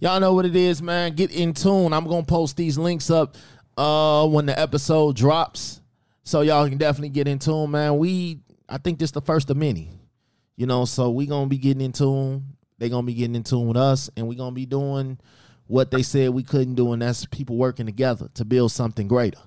[0.00, 1.14] Y'all know what it is, man.
[1.14, 1.92] Get in tune.
[1.92, 3.36] I'm gonna post these links up
[3.76, 5.80] uh when the episode drops.
[6.24, 7.96] So y'all can definitely get in tune, man.
[7.98, 9.90] We I think this the first of many.
[10.56, 12.44] You know, so we gonna be getting in tune.
[12.78, 15.18] They gonna be getting in tune with us, and we gonna be doing
[15.66, 19.38] what they said we couldn't do, and that's people working together to build something greater.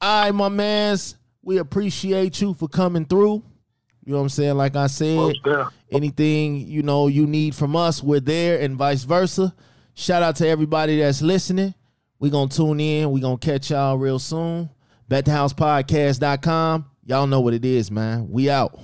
[0.00, 3.42] All right, my mans, we appreciate you for coming through.
[4.04, 4.56] You know what I'm saying?
[4.56, 5.34] Like I said,
[5.92, 9.54] anything you know you need from us, we're there, and vice versa.
[9.94, 11.74] Shout out to everybody that's listening.
[12.18, 13.10] we gonna tune in.
[13.10, 14.70] we gonna catch y'all real soon.
[15.10, 16.86] BetTheHousePodcast.com.
[17.04, 18.30] Y'all know what it is, man.
[18.30, 18.78] We out.